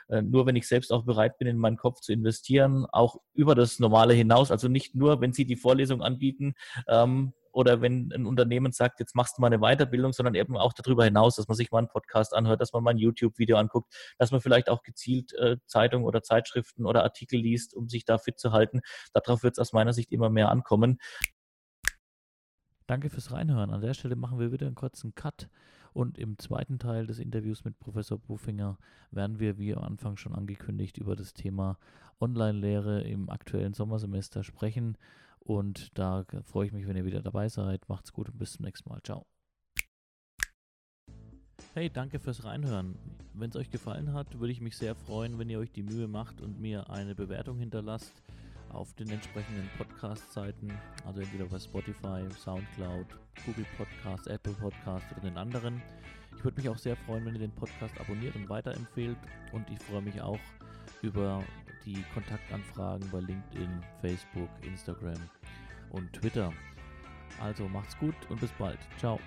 äh, 0.09 0.23
nur 0.23 0.47
wenn 0.47 0.57
ich 0.57 0.69
selbst 0.69 0.93
auch 0.93 1.05
bereit 1.05 1.39
bin, 1.39 1.49
in 1.49 1.59
meinen 1.59 1.77
Kopf 1.77 2.01
zu 2.01 2.13
investieren, 2.13 2.87
auch 2.93 3.17
über 3.35 3.55
das 3.55 3.79
Normale 3.79 4.15
hinaus, 4.15 4.51
also 4.51 4.69
nicht 4.69 4.95
nur, 4.95 5.21
wenn 5.21 5.33
Sie 5.33 5.47
die 5.47 5.57
Vorlesung 5.57 6.03
anbieten, 6.03 6.55
ähm, 6.89 7.33
oder 7.57 7.81
wenn 7.81 8.13
ein 8.13 8.27
Unternehmen 8.27 8.73
sagt, 8.73 9.01
jetzt 9.01 9.15
machst 9.15 9.39
du 9.39 9.41
mal 9.41 9.47
eine 9.47 9.61
Weiterbildung, 9.61 10.13
sondern 10.13 10.35
eben 10.35 10.59
auch 10.59 10.75
darüber 10.75 11.05
hinaus, 11.05 11.37
dass 11.37 11.49
man 11.49 11.57
sich 11.57 11.71
mal 11.71 11.79
einen 11.79 11.89
Podcast 11.89 12.35
anhört, 12.35 12.61
dass 12.61 12.75
man 12.75 12.83
mal 12.83 12.91
ein 12.91 12.99
YouTube-Video 12.99 13.57
anguckt, 13.57 13.95
dass 14.19 14.31
man 14.31 14.43
vielleicht 14.43 14.69
auch 14.69 14.83
gezielt 14.83 15.33
äh, 15.33 15.57
Zeitungen 15.67 16.07
oder 16.07 16.23
Zeitschriften 16.23 16.85
oder 16.85 17.03
Artikel 17.03 17.41
liest, 17.41 17.75
um 17.75 17.89
sich 17.89 18.05
da 18.05 18.19
fit 18.19 18.39
zu 18.39 18.53
halten. 18.53 18.83
Darauf 19.15 19.43
wird 19.43 19.55
es 19.55 19.59
aus 19.59 19.73
meiner 19.73 19.95
Sicht 19.95 20.13
immer 20.13 20.29
mehr 20.29 20.51
ankommen. 20.51 20.99
Danke 22.87 23.09
fürs 23.09 23.33
Reinhören. 23.33 23.71
An 23.71 23.81
der 23.81 23.95
Stelle 23.95 24.17
machen 24.17 24.39
wir 24.39 24.53
wieder 24.53 24.67
einen 24.67 24.77
kurzen 24.77 25.15
Cut. 25.15 25.49
Und 25.97 26.19
im 26.19 26.37
zweiten 26.37 26.79
Teil 26.79 27.07
des 27.07 27.19
Interviews 27.19 27.65
mit 27.65 27.79
Professor 27.79 28.19
Bufinger 28.19 28.77
werden 29.13 29.41
wir, 29.41 29.57
wie 29.57 29.75
am 29.75 29.83
Anfang 29.83 30.19
schon 30.19 30.35
angekündigt, 30.35 30.99
über 30.99 31.17
das 31.17 31.33
Thema 31.33 31.79
Online-Lehre 32.21 33.01
im 33.01 33.31
aktuellen 33.31 33.73
Sommersemester 33.73 34.45
sprechen. 34.45 34.99
Und 35.39 35.97
da 35.97 36.27
freue 36.45 36.67
ich 36.67 36.73
mich, 36.75 36.87
wenn 36.87 36.99
ihr 36.99 37.07
wieder 37.07 37.23
dabei 37.23 37.49
seid. 37.49 37.89
Macht's 37.89 38.13
gut 38.13 38.29
und 38.29 38.37
bis 38.37 38.53
zum 38.53 38.67
nächsten 38.67 38.91
Mal. 38.91 39.01
Ciao. 39.05 39.25
Hey, 41.73 41.89
danke 41.89 42.19
fürs 42.19 42.45
Reinhören. 42.45 42.99
Wenn 43.33 43.49
es 43.49 43.57
euch 43.57 43.71
gefallen 43.71 44.13
hat, 44.13 44.39
würde 44.39 44.53
ich 44.53 44.61
mich 44.61 44.77
sehr 44.77 44.95
freuen, 44.95 45.39
wenn 45.39 45.49
ihr 45.49 45.59
euch 45.59 45.73
die 45.73 45.83
Mühe 45.83 46.09
macht 46.09 46.43
und 46.43 46.61
mir 46.61 46.91
eine 46.91 47.15
Bewertung 47.15 47.59
hinterlasst 47.59 48.23
auf 48.77 48.93
den 48.95 49.11
entsprechenden 49.11 49.69
Podcast-Seiten, 49.79 50.71
also 51.07 51.21
entweder 51.21 51.47
bei 51.47 51.59
Spotify, 51.59 52.25
Soundcloud, 52.39 53.07
Google 53.45 53.67
Podcast, 53.77 54.27
Apple 54.29 54.53
Podcast 54.55 55.07
oder 55.13 55.23
den 55.23 55.37
anderen. 55.37 55.83
Ich 56.37 56.45
würde 56.45 56.61
mich 56.61 56.69
auch 56.69 56.79
sehr 56.79 56.97
freuen, 56.97 57.25
wenn 57.25 57.35
ihr 57.35 57.41
den 57.41 57.55
Podcast 57.55 57.99
abonniert 58.01 58.37
und 58.37 58.49
weiterempfehlt 58.49 59.17
und 59.53 59.69
ich 59.71 59.79
freue 59.81 60.03
mich 60.03 60.21
auch 60.21 60.39
über 61.03 61.43
die 61.85 62.05
Kontaktanfragen 62.15 63.09
bei 63.11 63.21
LinkedIn, 63.21 63.81
Facebook, 64.01 64.51
Instagram 64.63 65.19
und 65.91 66.13
Twitter. 66.13 66.53
Also 67.41 67.69
macht's 67.69 67.97
gut 67.99 68.15
und 68.29 68.41
bis 68.41 68.51
bald. 68.53 68.79
Ciao. 68.99 69.19